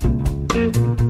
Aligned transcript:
thank 0.00 0.76
you 0.76 1.09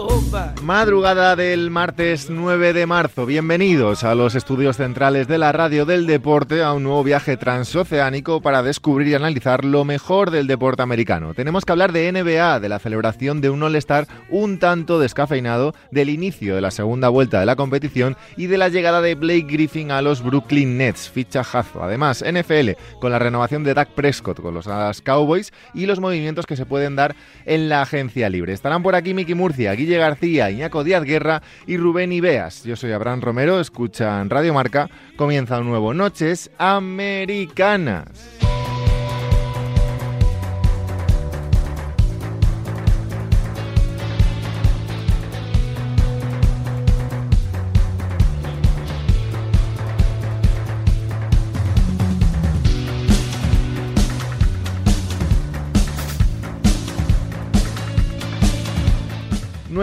Madrugada 0.63 1.35
del 1.35 1.71
martes 1.71 2.29
9 2.29 2.73
de 2.73 2.85
marzo. 2.85 3.25
Bienvenidos 3.25 4.03
a 4.03 4.15
los 4.15 4.35
estudios 4.35 4.77
centrales 4.77 5.27
de 5.27 5.37
la 5.37 5.51
radio 5.51 5.85
del 5.85 6.05
deporte, 6.05 6.61
a 6.61 6.73
un 6.73 6.83
nuevo 6.83 7.03
viaje 7.03 7.35
transoceánico 7.35 8.41
para 8.41 8.61
descubrir 8.61 9.07
y 9.07 9.15
analizar 9.15 9.65
lo 9.65 9.85
mejor 9.85 10.31
del 10.31 10.47
deporte 10.47 10.83
americano. 10.83 11.33
Tenemos 11.33 11.65
que 11.65 11.71
hablar 11.71 11.91
de 11.91 12.11
NBA, 12.11 12.59
de 12.59 12.69
la 12.69 12.79
celebración 12.79 13.41
de 13.41 13.49
un 13.49 13.63
All-Star 13.63 14.07
un 14.29 14.59
tanto 14.59 14.99
descafeinado, 14.99 15.73
del 15.91 16.09
inicio 16.09 16.55
de 16.55 16.61
la 16.61 16.71
segunda 16.71 17.09
vuelta 17.09 17.39
de 17.39 17.45
la 17.45 17.55
competición 17.55 18.15
y 18.37 18.47
de 18.47 18.57
la 18.57 18.69
llegada 18.69 19.01
de 19.01 19.15
Blake 19.15 19.47
Griffin 19.49 19.91
a 19.91 20.01
los 20.01 20.23
Brooklyn 20.23 20.77
Nets, 20.77 21.09
fichajazo. 21.09 21.83
Además, 21.83 22.23
NFL, 22.23 22.71
con 22.99 23.11
la 23.11 23.19
renovación 23.19 23.63
de 23.63 23.73
Dak 23.73 23.89
Prescott 23.89 24.39
con 24.39 24.53
los 24.53 24.67
Cowboys 25.01 25.51
y 25.73 25.85
los 25.85 25.99
movimientos 25.99 26.45
que 26.45 26.55
se 26.55 26.65
pueden 26.65 26.95
dar 26.95 27.15
en 27.45 27.67
la 27.67 27.81
agencia 27.81 28.29
libre. 28.29 28.53
Estarán 28.53 28.83
por 28.83 28.95
aquí 28.95 29.13
Miki 29.13 29.33
Murcia, 29.33 29.73
Guille 29.73 29.97
García, 29.97 30.30
Iñaco 30.39 30.83
Díaz 30.83 31.03
Guerra 31.03 31.41
y 31.67 31.77
Rubén 31.77 32.11
Ibeas. 32.11 32.63
Yo 32.63 32.75
soy 32.75 32.91
Abraham 32.91 33.21
Romero, 33.21 33.59
escuchan 33.59 34.29
Radio 34.29 34.53
Marca, 34.53 34.89
comienza 35.17 35.59
un 35.59 35.67
nuevo 35.67 35.93
Noches 35.93 36.49
Americanas. 36.57 38.07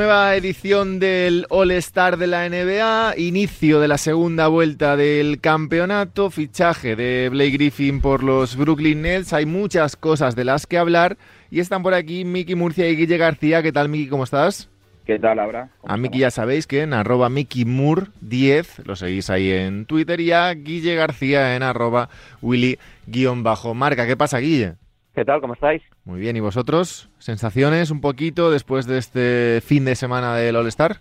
Nueva 0.08 0.36
edición 0.36 1.00
del 1.00 1.44
All 1.50 1.70
Star 1.72 2.16
de 2.16 2.26
la 2.26 2.48
NBA, 2.48 3.18
inicio 3.18 3.78
de 3.78 3.88
la 3.88 3.98
segunda 3.98 4.48
vuelta 4.48 4.96
del 4.96 5.38
campeonato, 5.38 6.30
fichaje 6.30 6.96
de 6.96 7.28
Blake 7.28 7.50
Griffin 7.50 8.00
por 8.00 8.24
los 8.24 8.56
Brooklyn 8.56 9.02
Nets. 9.02 9.34
Hay 9.34 9.44
muchas 9.44 9.96
cosas 9.96 10.34
de 10.34 10.44
las 10.44 10.66
que 10.66 10.78
hablar 10.78 11.18
y 11.50 11.60
están 11.60 11.82
por 11.82 11.92
aquí 11.92 12.24
Miki 12.24 12.54
Murcia 12.54 12.88
y 12.88 12.96
Guille 12.96 13.18
García. 13.18 13.62
¿Qué 13.62 13.70
tal, 13.70 13.90
Miki? 13.90 14.08
¿Cómo 14.08 14.24
estás? 14.24 14.70
¿Qué 15.04 15.18
tal, 15.18 15.40
Abra? 15.40 15.72
A 15.84 15.98
Miki 15.98 16.20
ya 16.20 16.30
sabéis 16.30 16.66
que 16.66 16.80
en 16.80 16.94
arroba 16.94 17.28
MikiMur10, 17.28 18.84
lo 18.86 18.96
seguís 18.96 19.28
ahí 19.28 19.50
en 19.50 19.84
Twitter, 19.84 20.22
y 20.22 20.32
a 20.32 20.54
Guille 20.54 20.94
García 20.94 21.54
en 21.54 21.62
arroba 21.62 22.08
Willy-marca. 22.40 24.06
¿Qué 24.06 24.16
pasa, 24.16 24.38
Guille? 24.38 24.76
¿Qué 25.19 25.24
tal? 25.24 25.41
¿Cómo 25.41 25.55
estáis? 25.55 25.83
Muy 26.05 26.20
bien, 26.20 26.36
¿y 26.36 26.41
vosotros? 26.41 27.11
¿Sensaciones 27.19 27.91
un 27.91 28.00
poquito 28.00 28.52
después 28.52 28.86
de 28.86 28.98
este 28.98 29.60
fin 29.62 29.84
de 29.84 29.97
semana 29.97 30.36
del 30.36 30.55
All-Star? 30.55 30.98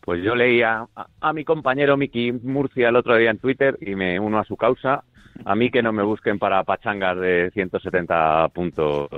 Pues 0.00 0.24
yo 0.24 0.34
leía 0.34 0.88
a, 1.20 1.32
mi 1.32 1.44
compañero 1.44 1.96
Miki 1.96 2.32
Murcia 2.32 2.88
el 2.88 2.96
otro 2.96 3.16
día 3.16 3.30
en 3.30 3.38
Twitter 3.38 3.78
y 3.80 3.94
me 3.94 4.18
uno 4.18 4.40
a 4.40 4.44
su 4.44 4.56
causa. 4.56 5.04
A 5.44 5.54
mí 5.54 5.70
que 5.70 5.84
no 5.84 5.92
me 5.92 6.02
busquen 6.02 6.40
para 6.40 6.64
pachangas 6.64 7.16
de 7.20 7.52
170 7.52 8.48
puntos, 8.48 9.08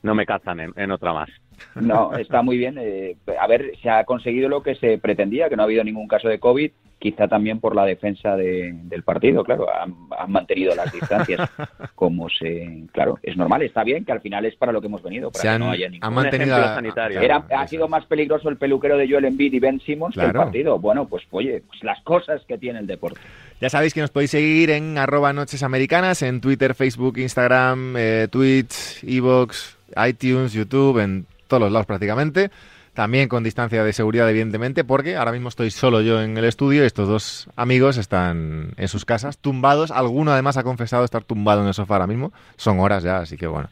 no 0.00 0.14
me 0.14 0.26
cazan 0.26 0.60
en, 0.76 0.90
otra 0.92 1.12
más. 1.12 1.30
No, 1.74 2.14
está 2.16 2.42
muy 2.42 2.56
bien. 2.56 2.76
Eh, 2.78 3.16
a 3.38 3.46
ver, 3.46 3.72
se 3.82 3.90
ha 3.90 4.04
conseguido 4.04 4.48
lo 4.48 4.62
que 4.62 4.74
se 4.74 4.98
pretendía, 4.98 5.48
que 5.48 5.56
no 5.56 5.62
ha 5.62 5.66
habido 5.66 5.84
ningún 5.84 6.08
caso 6.08 6.28
de 6.28 6.38
COVID 6.38 6.70
quizá 6.98 7.28
también 7.28 7.60
por 7.60 7.76
la 7.76 7.84
defensa 7.84 8.36
del 8.36 9.02
partido, 9.04 9.44
claro, 9.44 9.66
han, 9.72 9.94
mantenido 10.28 10.74
las 10.74 10.92
distancias 10.92 11.48
como 11.94 12.28
se, 12.30 12.84
claro, 12.92 13.18
es 13.22 13.36
normal, 13.36 13.62
está 13.62 13.84
bien 13.84 14.04
que 14.04 14.12
al 14.12 14.20
final 14.20 14.46
es 14.46 14.56
para 14.56 14.72
lo 14.72 14.80
que 14.80 14.86
hemos 14.86 15.02
venido, 15.02 15.30
para 15.30 15.52
que 15.52 15.58
no 15.58 15.70
haya 15.70 15.88
ningún 15.88 16.14
mantenido 16.14 16.56
sanitario. 16.56 17.20
ha 17.50 17.66
sido 17.66 17.88
más 17.88 18.06
peligroso 18.06 18.48
el 18.48 18.56
peluquero 18.56 18.96
de 18.96 19.08
Joel 19.08 19.26
Embiid 19.26 19.52
y 19.52 19.60
Ben 19.60 19.80
Simmons 19.80 20.14
que 20.14 20.24
el 20.24 20.32
partido. 20.32 20.78
Bueno, 20.78 21.06
pues 21.06 21.24
oye, 21.30 21.62
pues 21.66 21.82
las 21.84 22.02
cosas 22.02 22.42
que 22.46 22.58
tiene 22.58 22.78
el 22.78 22.86
deporte. 22.86 23.20
Ya 23.60 23.70
sabéis 23.70 23.94
que 23.94 24.00
nos 24.00 24.10
podéis 24.10 24.30
seguir 24.30 24.70
en 24.70 24.98
arroba 24.98 25.32
noches 25.32 25.62
americanas, 25.62 26.22
en 26.22 26.40
Twitter, 26.40 26.74
Facebook, 26.74 27.18
Instagram, 27.18 27.94
eh, 27.96 28.28
Twitch, 28.30 29.02
Evox, 29.04 29.78
iTunes, 30.08 30.52
YouTube, 30.52 30.98
en 30.98 31.26
todos 31.46 31.60
los 31.60 31.72
lados 31.72 31.86
prácticamente. 31.86 32.50
También 32.94 33.28
con 33.28 33.44
distancia 33.44 33.84
de 33.84 33.92
seguridad, 33.92 34.28
evidentemente, 34.30 34.82
porque 34.82 35.16
ahora 35.16 35.30
mismo 35.30 35.50
estoy 35.50 35.70
solo 35.70 36.00
yo 36.00 36.22
en 36.22 36.38
el 36.38 36.46
estudio 36.46 36.82
y 36.82 36.86
estos 36.86 37.06
dos 37.06 37.46
amigos 37.54 37.98
están 37.98 38.70
en 38.78 38.88
sus 38.88 39.04
casas, 39.04 39.36
tumbados. 39.36 39.90
Alguno 39.90 40.32
además 40.32 40.56
ha 40.56 40.62
confesado 40.62 41.04
estar 41.04 41.22
tumbado 41.22 41.60
en 41.60 41.68
el 41.68 41.74
sofá 41.74 41.96
ahora 41.96 42.06
mismo. 42.06 42.32
Son 42.56 42.80
horas 42.80 43.02
ya, 43.02 43.18
así 43.18 43.36
que 43.36 43.46
bueno, 43.46 43.68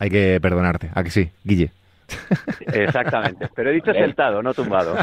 hay 0.00 0.08
que 0.08 0.38
perdonarte. 0.40 0.90
¿A 0.94 1.04
que 1.04 1.10
sí, 1.10 1.28
Guille? 1.44 1.70
Exactamente, 2.72 3.48
pero 3.54 3.70
he 3.70 3.74
dicho 3.74 3.92
sentado, 3.92 4.42
no 4.42 4.54
tumbado. 4.54 4.96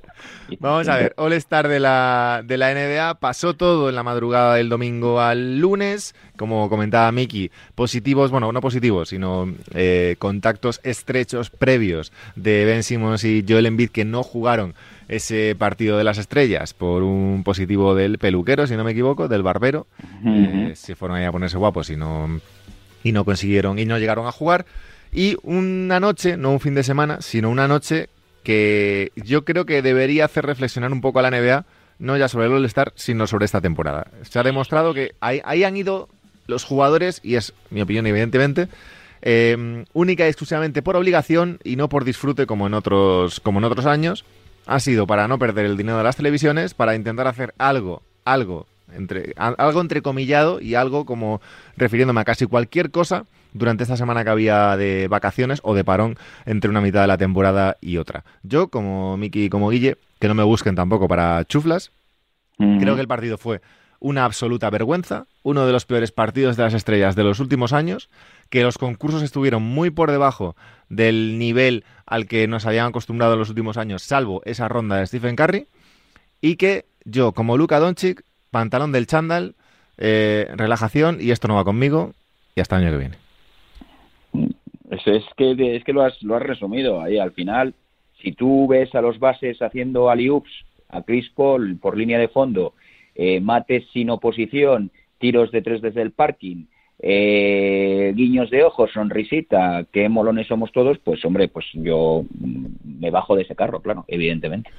Vamos 0.60 0.88
a 0.88 0.96
ver, 0.96 1.14
All 1.16 1.32
Star 1.34 1.68
de 1.68 1.80
la, 1.80 2.42
de 2.44 2.56
la 2.56 2.72
NBA 2.74 3.20
pasó 3.20 3.54
todo 3.54 3.88
en 3.88 3.94
la 3.94 4.02
madrugada 4.02 4.54
del 4.54 4.68
domingo 4.68 5.20
al 5.20 5.58
lunes, 5.58 6.14
como 6.36 6.68
comentaba 6.68 7.10
Miki, 7.12 7.50
positivos, 7.74 8.30
bueno, 8.30 8.52
no 8.52 8.60
positivos, 8.60 9.10
sino 9.10 9.52
eh, 9.74 10.16
contactos 10.18 10.80
estrechos 10.82 11.50
previos 11.50 12.12
de 12.36 12.64
Ben 12.64 12.82
Simmons 12.82 13.24
y 13.24 13.44
Joel 13.46 13.66
Embiid 13.66 13.90
que 13.90 14.04
no 14.04 14.22
jugaron 14.22 14.74
ese 15.08 15.56
partido 15.58 15.98
de 15.98 16.04
las 16.04 16.18
estrellas 16.18 16.72
por 16.72 17.02
un 17.02 17.42
positivo 17.44 17.94
del 17.96 18.18
peluquero, 18.18 18.66
si 18.66 18.76
no 18.76 18.84
me 18.84 18.92
equivoco, 18.92 19.26
del 19.26 19.42
barbero. 19.42 19.88
Eh, 20.24 20.72
se 20.76 20.94
fueron 20.94 21.18
ahí 21.18 21.24
a 21.24 21.32
ponerse 21.32 21.58
guapos 21.58 21.90
y 21.90 21.96
no, 21.96 22.40
y 23.02 23.10
no 23.10 23.24
consiguieron 23.24 23.78
y 23.78 23.86
no 23.86 23.98
llegaron 23.98 24.26
a 24.26 24.32
jugar. 24.32 24.66
Y 25.12 25.36
una 25.42 26.00
noche, 26.00 26.36
no 26.36 26.52
un 26.52 26.60
fin 26.60 26.74
de 26.74 26.82
semana, 26.82 27.20
sino 27.20 27.50
una 27.50 27.66
noche 27.66 28.08
que 28.42 29.12
yo 29.16 29.44
creo 29.44 29.66
que 29.66 29.82
debería 29.82 30.24
hacer 30.24 30.46
reflexionar 30.46 30.92
un 30.92 31.00
poco 31.00 31.18
a 31.18 31.22
la 31.22 31.30
NBA, 31.30 31.64
no 31.98 32.16
ya 32.16 32.28
sobre 32.28 32.46
el 32.46 32.52
All-Star, 32.52 32.92
sino 32.94 33.26
sobre 33.26 33.44
esta 33.44 33.60
temporada. 33.60 34.06
Se 34.22 34.38
ha 34.38 34.42
demostrado 34.42 34.94
que 34.94 35.14
ahí, 35.20 35.64
han 35.64 35.76
ido 35.76 36.08
los 36.46 36.64
jugadores, 36.64 37.20
y 37.22 37.34
es 37.34 37.52
mi 37.70 37.82
opinión 37.82 38.06
evidentemente, 38.06 38.68
eh, 39.22 39.84
única 39.92 40.24
y 40.24 40.28
exclusivamente 40.28 40.82
por 40.82 40.96
obligación 40.96 41.58
y 41.62 41.76
no 41.76 41.88
por 41.88 42.04
disfrute 42.04 42.46
como 42.46 42.66
en 42.66 42.74
otros, 42.74 43.40
como 43.40 43.58
en 43.58 43.64
otros 43.64 43.86
años. 43.86 44.24
Ha 44.66 44.80
sido 44.80 45.06
para 45.06 45.26
no 45.26 45.38
perder 45.38 45.66
el 45.66 45.76
dinero 45.76 45.98
de 45.98 46.04
las 46.04 46.16
televisiones, 46.16 46.74
para 46.74 46.94
intentar 46.94 47.26
hacer 47.26 47.54
algo, 47.58 48.02
algo, 48.24 48.66
entre, 48.94 49.32
algo 49.36 49.80
entrecomillado 49.80 50.60
y 50.60 50.74
algo 50.74 51.04
como 51.04 51.40
refiriéndome 51.76 52.20
a 52.20 52.24
casi 52.24 52.46
cualquier 52.46 52.90
cosa 52.90 53.24
durante 53.52 53.82
esta 53.82 53.96
semana 53.96 54.24
que 54.24 54.30
había 54.30 54.76
de 54.76 55.08
vacaciones 55.08 55.60
o 55.62 55.74
de 55.74 55.84
parón 55.84 56.16
entre 56.46 56.70
una 56.70 56.80
mitad 56.80 57.02
de 57.02 57.06
la 57.08 57.18
temporada 57.18 57.76
y 57.80 57.96
otra. 57.96 58.24
Yo, 58.42 58.68
como 58.68 59.16
Miki 59.16 59.44
y 59.44 59.50
como 59.50 59.70
Guille, 59.70 59.96
que 60.18 60.28
no 60.28 60.34
me 60.34 60.44
busquen 60.44 60.74
tampoco 60.74 61.08
para 61.08 61.44
chuflas, 61.44 61.90
creo 62.56 62.94
que 62.94 63.00
el 63.00 63.08
partido 63.08 63.38
fue 63.38 63.60
una 64.00 64.24
absoluta 64.24 64.70
vergüenza, 64.70 65.26
uno 65.42 65.66
de 65.66 65.72
los 65.72 65.84
peores 65.84 66.10
partidos 66.10 66.56
de 66.56 66.62
las 66.64 66.74
estrellas 66.74 67.16
de 67.16 67.24
los 67.24 67.38
últimos 67.38 67.72
años, 67.72 68.08
que 68.48 68.62
los 68.62 68.78
concursos 68.78 69.22
estuvieron 69.22 69.62
muy 69.62 69.90
por 69.90 70.10
debajo 70.10 70.56
del 70.88 71.38
nivel 71.38 71.84
al 72.06 72.26
que 72.26 72.48
nos 72.48 72.66
habían 72.66 72.86
acostumbrado 72.86 73.34
en 73.34 73.38
los 73.38 73.50
últimos 73.50 73.76
años, 73.76 74.02
salvo 74.02 74.42
esa 74.44 74.68
ronda 74.68 74.96
de 74.96 75.06
Stephen 75.06 75.36
Curry, 75.36 75.66
y 76.40 76.56
que 76.56 76.86
yo, 77.04 77.32
como 77.32 77.56
Luka 77.56 77.78
Doncic, 77.78 78.24
pantalón 78.50 78.92
del 78.92 79.06
chándal, 79.06 79.54
eh, 79.98 80.48
relajación 80.56 81.18
y 81.20 81.30
esto 81.30 81.48
no 81.48 81.56
va 81.56 81.64
conmigo 81.64 82.12
y 82.54 82.60
hasta 82.60 82.76
el 82.76 82.84
año 82.84 82.92
que 82.92 82.98
viene. 82.98 83.16
Eso 84.90 85.12
es 85.12 85.24
que, 85.36 85.76
es 85.76 85.84
que 85.84 85.92
lo, 85.92 86.02
has, 86.02 86.20
lo 86.22 86.36
has 86.36 86.42
resumido 86.42 87.00
ahí 87.00 87.18
al 87.18 87.32
final. 87.32 87.74
Si 88.22 88.32
tú 88.32 88.66
ves 88.66 88.94
a 88.94 89.00
los 89.00 89.18
bases 89.18 89.62
haciendo 89.62 90.10
alley-oops 90.10 90.50
a 90.88 91.02
Chris 91.02 91.30
Paul 91.30 91.78
por 91.80 91.96
línea 91.96 92.18
de 92.18 92.28
fondo, 92.28 92.74
eh, 93.14 93.40
mates 93.40 93.84
sin 93.92 94.10
oposición, 94.10 94.90
tiros 95.18 95.52
de 95.52 95.62
tres 95.62 95.80
desde 95.80 96.02
el 96.02 96.10
parking, 96.10 96.64
eh, 96.98 98.12
guiños 98.14 98.50
de 98.50 98.64
ojos, 98.64 98.90
sonrisita, 98.92 99.86
qué 99.92 100.08
molones 100.08 100.48
somos 100.48 100.70
todos, 100.72 100.98
pues 100.98 101.24
hombre, 101.24 101.48
pues 101.48 101.66
yo 101.72 102.24
me 102.84 103.10
bajo 103.10 103.36
de 103.36 103.42
ese 103.42 103.54
carro, 103.54 103.80
claro, 103.80 104.04
evidentemente. 104.08 104.70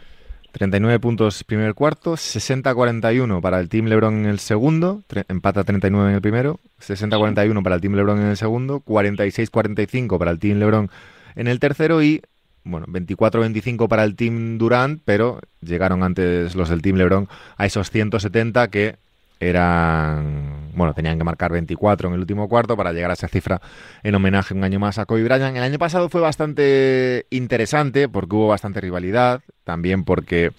39 0.51 0.99
puntos 0.99 1.43
primer 1.43 1.73
cuarto, 1.73 2.13
60-41 2.13 3.41
para 3.41 3.59
el 3.59 3.69
Team 3.69 3.85
LeBron 3.85 4.19
en 4.19 4.25
el 4.25 4.39
segundo, 4.39 5.03
empata 5.27 5.63
39 5.63 6.09
en 6.09 6.15
el 6.15 6.21
primero, 6.21 6.59
60-41 6.81 7.63
para 7.63 7.75
el 7.75 7.81
Team 7.81 7.95
LeBron 7.95 8.19
en 8.19 8.27
el 8.27 8.37
segundo, 8.37 8.81
46-45 8.81 10.17
para 10.17 10.31
el 10.31 10.39
Team 10.39 10.59
LeBron 10.59 10.89
en 11.35 11.47
el 11.47 11.59
tercero 11.59 12.03
y 12.03 12.21
bueno, 12.63 12.85
24-25 12.87 13.87
para 13.87 14.03
el 14.03 14.15
Team 14.15 14.57
Durant, 14.57 15.01
pero 15.05 15.39
llegaron 15.61 16.03
antes 16.03 16.55
los 16.55 16.69
del 16.69 16.81
Team 16.81 16.97
LeBron 16.97 17.27
a 17.57 17.65
esos 17.65 17.89
170 17.89 18.67
que 18.69 18.97
eran, 19.41 20.71
bueno, 20.75 20.93
tenían 20.93 21.17
que 21.17 21.23
marcar 21.23 21.51
24 21.51 22.07
en 22.07 22.13
el 22.13 22.19
último 22.21 22.47
cuarto 22.47 22.77
para 22.77 22.93
llegar 22.93 23.09
a 23.09 23.15
esa 23.15 23.27
cifra 23.27 23.59
en 24.03 24.13
homenaje 24.13 24.53
un 24.53 24.63
año 24.63 24.79
más 24.79 24.99
a 24.99 25.05
Kobe 25.05 25.23
Bryant. 25.23 25.57
El 25.57 25.63
año 25.63 25.79
pasado 25.79 26.09
fue 26.09 26.21
bastante 26.21 27.25
interesante 27.31 28.07
porque 28.07 28.35
hubo 28.35 28.47
bastante 28.47 28.79
rivalidad, 28.79 29.41
también 29.63 30.05
porque 30.05 30.51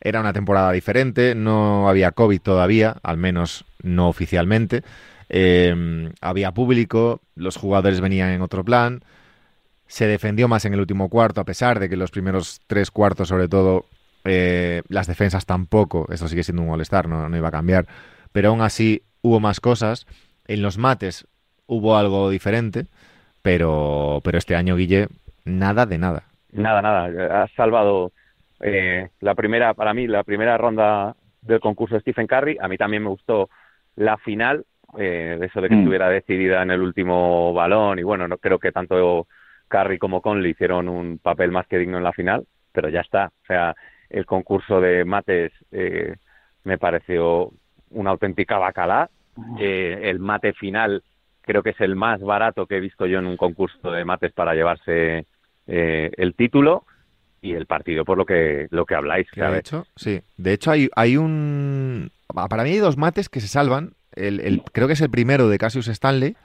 era 0.00 0.20
una 0.20 0.32
temporada 0.32 0.70
diferente, 0.70 1.34
no 1.34 1.88
había 1.88 2.12
COVID 2.12 2.40
todavía, 2.40 2.96
al 3.02 3.16
menos 3.16 3.64
no 3.82 4.08
oficialmente. 4.08 4.82
Eh, 5.28 6.12
había 6.20 6.52
público, 6.52 7.20
los 7.34 7.56
jugadores 7.56 8.00
venían 8.00 8.30
en 8.30 8.40
otro 8.40 8.64
plan, 8.64 9.02
se 9.88 10.06
defendió 10.06 10.46
más 10.46 10.64
en 10.64 10.74
el 10.74 10.80
último 10.80 11.08
cuarto, 11.08 11.40
a 11.40 11.44
pesar 11.44 11.80
de 11.80 11.88
que 11.88 11.96
los 11.96 12.12
primeros 12.12 12.60
tres 12.68 12.92
cuartos, 12.92 13.26
sobre 13.26 13.48
todo, 13.48 13.86
eh, 14.24 14.82
las 14.88 15.06
defensas 15.06 15.46
tampoco, 15.46 16.06
eso 16.12 16.28
sigue 16.28 16.42
siendo 16.42 16.62
un 16.62 16.68
molestar, 16.68 17.08
no, 17.08 17.28
no 17.28 17.36
iba 17.36 17.48
a 17.48 17.52
cambiar, 17.52 17.86
pero 18.32 18.50
aún 18.50 18.60
así 18.60 19.02
hubo 19.22 19.40
más 19.40 19.60
cosas. 19.60 20.06
En 20.46 20.62
los 20.62 20.78
mates 20.78 21.26
hubo 21.66 21.96
algo 21.96 22.30
diferente, 22.30 22.86
pero, 23.42 24.20
pero 24.24 24.38
este 24.38 24.56
año, 24.56 24.76
Guille, 24.76 25.08
nada 25.44 25.86
de 25.86 25.98
nada. 25.98 26.24
Nada, 26.52 26.82
nada. 26.82 27.42
Has 27.42 27.52
salvado 27.52 28.12
eh, 28.60 29.08
la 29.20 29.34
primera, 29.34 29.74
para 29.74 29.94
mí, 29.94 30.06
la 30.06 30.24
primera 30.24 30.58
ronda 30.58 31.14
del 31.42 31.60
concurso 31.60 31.94
de 31.94 32.00
Stephen 32.02 32.26
Curry. 32.26 32.58
A 32.60 32.68
mí 32.68 32.76
también 32.76 33.02
me 33.02 33.08
gustó 33.08 33.48
la 33.96 34.16
final, 34.18 34.64
eh, 34.98 35.38
eso 35.40 35.60
de 35.60 35.68
que 35.68 35.76
mm. 35.76 35.78
estuviera 35.78 36.08
decidida 36.08 36.62
en 36.62 36.70
el 36.70 36.80
último 36.80 37.52
balón. 37.52 37.98
Y 37.98 38.02
bueno, 38.02 38.28
no 38.28 38.38
creo 38.38 38.58
que 38.58 38.72
tanto 38.72 39.26
Curry 39.68 39.98
como 39.98 40.20
Conley 40.20 40.52
hicieron 40.52 40.88
un 40.88 41.18
papel 41.18 41.52
más 41.52 41.66
que 41.66 41.78
digno 41.78 41.98
en 41.98 42.04
la 42.04 42.12
final, 42.12 42.44
pero 42.72 42.88
ya 42.88 43.00
está. 43.00 43.26
O 43.26 43.46
sea, 43.46 43.74
el 44.10 44.26
concurso 44.26 44.80
de 44.80 45.04
mates 45.04 45.52
eh, 45.70 46.16
me 46.64 46.78
pareció 46.78 47.52
una 47.90 48.10
auténtica 48.10 48.58
bacala. 48.58 49.08
Eh, 49.58 50.00
el 50.04 50.18
mate 50.18 50.52
final 50.52 51.02
creo 51.40 51.62
que 51.62 51.70
es 51.70 51.80
el 51.80 51.96
más 51.96 52.20
barato 52.20 52.66
que 52.66 52.76
he 52.76 52.80
visto 52.80 53.06
yo 53.06 53.18
en 53.18 53.26
un 53.26 53.36
concurso 53.36 53.90
de 53.90 54.04
mates 54.04 54.32
para 54.32 54.54
llevarse 54.54 55.26
eh, 55.66 56.10
el 56.16 56.34
título 56.34 56.84
y 57.40 57.54
el 57.54 57.66
partido 57.66 58.04
por 58.04 58.18
lo 58.18 58.26
que 58.26 58.68
lo 58.70 58.84
que 58.84 58.94
habláis. 58.94 59.28
De 59.34 59.58
hecho, 59.58 59.86
sí. 59.96 60.20
De 60.36 60.52
hecho 60.52 60.72
hay, 60.72 60.90
hay 60.94 61.16
un 61.16 62.10
para 62.48 62.64
mí 62.64 62.70
hay 62.70 62.78
dos 62.78 62.96
mates 62.96 63.28
que 63.28 63.40
se 63.40 63.48
salvan. 63.48 63.94
El, 64.12 64.40
el, 64.40 64.62
creo 64.72 64.88
que 64.88 64.94
es 64.94 65.00
el 65.00 65.10
primero 65.10 65.48
de 65.48 65.58
Cassius 65.58 65.88
Stanley, 65.88 66.36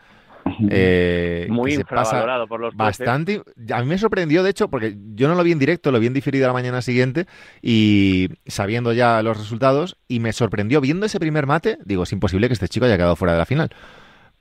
eh, 0.69 1.47
Muy 1.50 1.74
infravalorado 1.74 2.47
por 2.47 2.59
los 2.59 2.75
Bastante. 2.75 3.42
A 3.74 3.81
mí 3.81 3.88
me 3.88 3.97
sorprendió, 3.97 4.44
de 4.44 4.51
hecho, 4.51 4.69
porque 4.69 4.95
yo 5.15 5.27
no 5.27 5.36
lo 5.36 5.44
vi 5.44 5.51
en 5.51 5.59
directo, 5.59 5.92
lo 5.92 6.00
vi 6.00 6.07
en 6.07 6.13
diferido 6.13 6.45
a 6.45 6.47
la 6.47 6.53
mañana 6.53 6.81
siguiente 6.81 7.25
y 7.62 8.30
sabiendo 8.45 8.94
ya 8.94 9.21
los 9.24 9.38
resultados, 9.38 9.97
y 10.07 10.19
me 10.19 10.33
sorprendió 10.33 10.81
viendo 10.81 11.06
ese 11.06 11.19
primer 11.19 11.47
mate. 11.47 11.77
Digo, 11.86 12.03
es 12.03 12.12
imposible 12.12 12.47
que 12.47 12.53
este 12.53 12.68
chico 12.68 12.86
haya 12.86 12.97
quedado 12.97 13.15
fuera 13.15 13.33
de 13.33 13.39
la 13.39 13.45
final. 13.45 13.69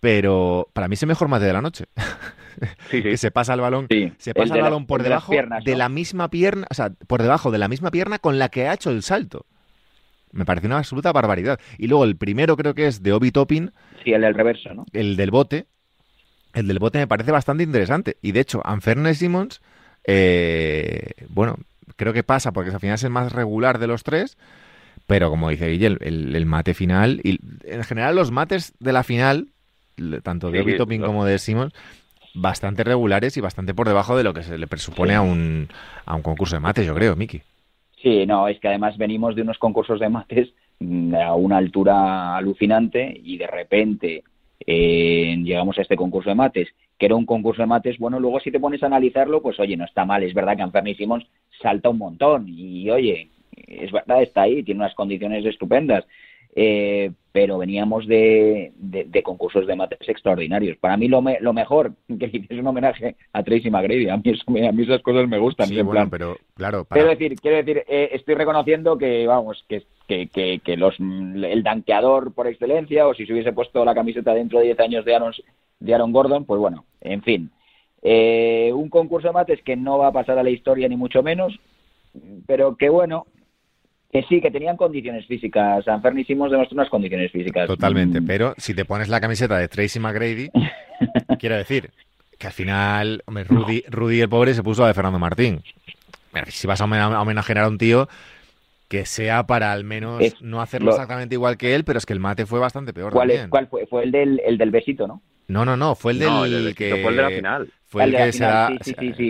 Pero 0.01 0.69
para 0.75 0.89
mí 0.89 0.95
es 0.95 1.03
el 1.03 1.09
mejor 1.09 1.29
mate 1.29 1.47
de 1.47 1.53
la 1.53 1.63
noche. 1.63 1.87
que 2.91 3.17
se 3.17 3.31
pasa 3.31 3.55
el 3.55 3.61
balón, 3.61 3.89
se 4.19 4.35
pasa 4.35 4.55
el, 4.55 4.63
balón 4.63 4.87
por 4.87 5.03
debajo 5.03 5.33
de, 5.33 5.77
la 5.77 5.89
misma 5.89 6.29
pierna, 6.29 6.67
o 6.71 6.75
sea, 6.75 6.91
por 7.07 7.23
debajo 7.23 7.51
de 7.51 7.59
la 7.59 7.69
misma 7.69 7.91
pierna 7.91 8.19
con 8.19 8.39
la 8.39 8.49
que 8.51 8.69
ha 8.69 8.75
hecho 8.75 8.91
el 8.91 9.03
salto. 9.03 9.47
Me 10.31 10.45
parece 10.45 10.67
una 10.67 10.79
absoluta 10.79 11.13
barbaridad. 11.13 11.61
Y 11.79 11.87
luego 11.87 12.05
el 12.05 12.17
primero 12.17 12.57
creo 12.57 12.75
que 12.75 12.89
es 12.89 13.03
de 13.03 13.13
Obi 13.13 13.31
Toppin. 13.31 13.73
Sí, 14.03 14.13
el 14.13 14.23
del 14.23 14.35
reverso, 14.35 14.75
¿no? 14.75 14.85
El 14.93 15.17
del 15.17 15.31
bote, 15.31 15.69
el 16.55 16.69
del 16.69 16.79
bote 16.79 16.99
me 16.99 17.07
parece 17.07 17.33
bastante 17.33 17.65
interesante. 17.65 18.17
Y 18.23 18.33
de 18.33 18.41
hecho, 18.41 18.63
Anferne 18.65 19.15
Simmons, 19.15 19.61
eh, 20.07 21.11
bueno, 21.29 21.57
creo 21.97 22.13
que 22.13 22.23
pasa 22.23 22.53
porque 22.53 22.71
al 22.71 22.81
final 22.81 22.95
es 22.95 23.05
el 23.05 23.11
más 23.11 23.33
regular 23.33 23.79
de 23.79 23.87
los 23.87 24.05
tres. 24.05 24.39
Pero 25.07 25.29
como 25.29 25.51
dice 25.51 25.69
Guille, 25.69 25.99
el, 26.01 26.47
mate 26.47 26.73
final, 26.73 27.21
y 27.23 27.39
en 27.65 27.85
general 27.85 28.17
los 28.17 28.31
mates 28.31 28.73
de 28.81 28.93
la 28.93 29.03
final, 29.03 29.49
tanto 30.23 30.51
de 30.51 30.63
Obi 30.63 30.99
como 30.99 31.27
de 31.27 31.39
Simmons, 31.39 31.75
bastante 32.35 32.85
regulares 32.85 33.37
y 33.37 33.43
bastante 33.43 33.75
por 33.75 33.87
debajo 33.87 34.17
de 34.17 34.25
lo 34.25 34.33
que 34.33 34.43
se 34.43 34.57
le 34.57 34.67
presupone 34.67 35.15
a, 35.15 35.21
un, 35.21 35.69
a 36.07 36.15
un 36.15 36.23
concurso 36.23 36.57
de 36.57 36.61
mates, 36.61 36.87
yo 36.87 36.95
creo, 36.95 37.17
Miki. 37.17 37.43
Sí, 38.03 38.25
no, 38.27 38.49
es 38.49 38.59
que 38.61 38.69
además 38.69 38.97
venimos 38.97 39.35
de 39.35 39.43
unos 39.43 39.59
concursos 39.59 40.01
de 40.01 40.09
mates 40.09 40.49
mm, 40.81 41.15
a 41.15 41.35
una 41.35 41.59
altura 41.59 42.37
alucinante 42.37 43.19
y 43.23 43.37
de 43.37 43.47
repente 43.47 44.25
eh, 44.61 45.37
llegamos 45.43 45.79
a 45.79 45.83
este 45.83 45.97
concurso 45.97 46.31
de 46.31 46.37
mates, 46.37 46.69
que 46.99 47.07
era 47.07 47.17
un 47.17 47.27
concurso 47.27 47.63
de 47.63 47.67
mates, 47.67 47.99
bueno, 47.99 48.21
luego 48.21 48.41
si 48.41 48.51
te 48.51 48.61
pones 48.61 48.83
a 48.83 48.87
analizarlo, 48.87 49.43
pues 49.43 49.59
oye, 49.61 49.77
no 49.77 49.85
está 49.85 50.05
mal, 50.05 50.23
es 50.23 50.35
verdad 50.35 50.57
que 50.57 50.63
Anferni 50.63 50.95
Simons 50.95 51.27
salta 51.61 51.89
un 51.89 51.99
montón 51.99 52.47
y 52.49 52.91
oye, 52.91 53.31
es 53.67 53.93
verdad, 53.93 54.23
está 54.23 54.43
ahí, 54.43 54.63
tiene 54.63 54.81
unas 54.81 54.95
condiciones 54.95 55.45
estupendas, 55.45 56.05
eh, 56.57 57.11
pero 57.33 57.59
veníamos 57.59 58.07
de, 58.07 58.73
de, 58.77 59.23
concursos 59.25 59.67
de 59.67 59.75
mates 59.75 60.09
extraordinarios. 60.09 60.77
Para 60.77 60.97
mí 60.97 61.09
lo, 61.09 61.21
lo 61.41 61.53
mejor 61.53 61.95
que 62.19 62.47
es 62.49 62.59
un 62.59 62.67
homenaje 62.67 63.17
a 63.33 63.43
Tracy 63.43 63.71
McGrady, 63.71 64.09
a 64.09 64.17
mí, 64.17 64.33
a 64.65 64.73
mí 64.73 64.83
esas 64.85 65.03
cosas 65.03 65.29
me 65.29 65.39
gustan. 65.39 65.67
Sí, 65.67 65.83
bueno, 65.83 66.09
pero 66.09 66.37
claro. 66.55 66.87
Quiero 66.89 67.09
decir, 67.09 67.35
quiero 67.41 67.57
decir 67.57 67.85
eh, 67.89 68.11
estoy 68.13 68.37
reconociendo 68.37 68.97
que, 68.97 69.27
vamos, 69.27 69.65
que, 69.69 69.83
que, 70.07 70.61
que, 70.63 70.77
los, 70.77 70.99
el 70.99 71.63
danqueador 71.63 72.33
por 72.33 72.47
excelencia, 72.47 73.07
o 73.07 73.15
si 73.15 73.27
se 73.27 73.33
hubiese 73.33 73.53
puesto 73.53 73.85
la 73.85 73.95
camiseta 73.95 74.35
dentro 74.35 74.59
de 74.59 74.67
10 74.67 74.81
años 74.81 75.05
de 75.05 75.15
Aaron, 75.15 75.33
de 75.81 75.95
Aaron 75.95 76.13
Gordon, 76.13 76.45
pues 76.45 76.61
bueno, 76.61 76.85
en 77.01 77.23
fin. 77.23 77.51
Eh, 78.03 78.71
un 78.75 78.91
concurso 78.91 79.29
de 79.29 79.35
mates 79.35 79.63
que 79.63 79.77
no 79.77 79.99
va 79.99 80.09
a 80.09 80.13
pasar 80.13 80.39
a 80.39 80.43
la 80.43 80.51
historia 80.51 80.89
ni 80.89 80.97
mucho 80.97 81.23
menos, 81.23 81.59
pero 82.47 82.77
que 82.77 82.91
bueno, 82.91 83.27
que 84.13 84.23
sí, 84.25 84.41
que 84.41 84.51
tenían 84.51 84.77
condiciones 84.77 85.27
físicas. 85.27 85.85
San 85.85 86.03
Simons 86.25 86.53
demostró 86.53 86.77
unas 86.77 86.91
condiciones 86.91 87.33
físicas. 87.33 87.67
Totalmente, 87.67 88.21
mm. 88.21 88.27
pero 88.27 88.55
si 88.59 88.75
te 88.75 88.85
pones 88.85 89.09
la 89.09 89.21
camiseta 89.21 89.59
de 89.59 89.69
Tracy 89.69 89.99
McGrady, 89.99 90.51
quiero 91.39 91.57
decir 91.57 91.91
que 92.39 92.47
al 92.47 92.53
final, 92.53 93.23
hombre, 93.27 93.45
Rudy, 93.45 93.85
Rudy 93.89 94.21
el 94.21 94.29
pobre 94.29 94.55
se 94.55 94.63
puso 94.63 94.85
a 94.85 94.89
de 94.89 94.95
Fernando 94.95 95.19
Martín. 95.19 95.63
Si 96.49 96.67
vas 96.67 96.81
a 96.81 96.85
homenajear 96.85 97.59
a 97.59 97.69
un 97.69 97.79
tío, 97.79 98.09
que 98.89 99.07
sea 99.07 99.47
para 99.47 99.73
al 99.73 99.85
menos 99.85 100.21
no 100.41 100.61
hacerlo 100.61 100.91
exactamente 100.91 101.35
igual 101.35 101.57
que 101.57 101.75
él, 101.75 101.85
pero 101.85 101.99
es 101.99 102.07
que 102.07 102.13
el 102.13 102.21
mate 102.21 102.47
fue 102.47 102.61
bastante 102.61 102.93
peor. 102.93 103.13
¿Cuál, 103.13 103.29
también. 103.29 103.51
¿cuál 103.51 103.67
fue? 103.69 103.87
Fue 103.87 104.05
el 104.05 104.13
del, 104.13 104.41
el 104.45 104.59
del 104.59 104.71
besito, 104.71 105.07
¿no? 105.07 105.23
No, 105.47 105.65
no, 105.65 105.77
no, 105.77 105.95
fue 105.95 106.13
el 106.13 106.21
del, 106.21 106.75
que 106.75 106.97
fue 107.03 107.11
el 107.11 107.17
de 107.17 107.23
la 107.23 107.31
final. 107.31 107.69
Fue 107.85 108.05
el, 108.05 108.17
que 108.17 108.33
se 108.33 108.43
da, 108.43 108.71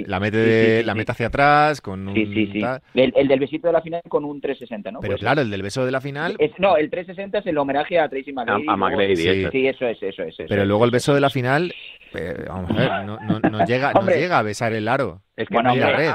la 0.06 0.20
mete 0.20 0.84
la 0.84 0.94
mete 0.94 1.12
hacia 1.12 1.26
atrás 1.26 1.80
con 1.80 2.08
un 2.08 2.16
el, 2.16 3.12
el, 3.14 3.28
del 3.28 3.40
besito 3.40 3.66
de 3.66 3.72
la 3.72 3.82
final 3.82 4.00
con 4.08 4.24
un 4.24 4.40
360, 4.40 4.92
¿no? 4.92 5.00
Pero 5.00 5.18
claro, 5.18 5.42
el 5.42 5.50
del 5.50 5.62
beso 5.62 5.84
de 5.84 5.90
la 5.90 6.00
final. 6.00 6.36
no, 6.58 6.76
el 6.76 6.88
360 6.88 7.38
es 7.40 7.46
el 7.46 7.58
homenaje 7.58 7.98
a 7.98 8.08
Tracy 8.08 8.32
McGrady. 8.32 8.64
A, 8.68 8.76
McGrady, 8.76 9.16
sí. 9.16 9.66
eso 9.66 9.86
es, 9.86 10.02
eso 10.02 10.22
es. 10.22 10.36
Pero 10.48 10.64
luego 10.64 10.84
el 10.84 10.92
beso 10.92 11.14
de 11.14 11.20
la 11.20 11.30
final, 11.30 11.74
eh, 12.14 12.44
vamos 12.48 12.70
a 12.70 12.74
ver, 12.74 13.06
no, 13.06 13.18
no, 13.20 13.38
no 13.38 13.64
llega, 13.64 13.92
no 13.92 14.06
llega 14.06 14.38
a 14.38 14.42
besar 14.42 14.72
el 14.72 14.88
aro. 14.88 15.22
Es 15.36 15.48
que 15.48 15.54
bueno, 15.54 15.72
hombre, 15.72 16.12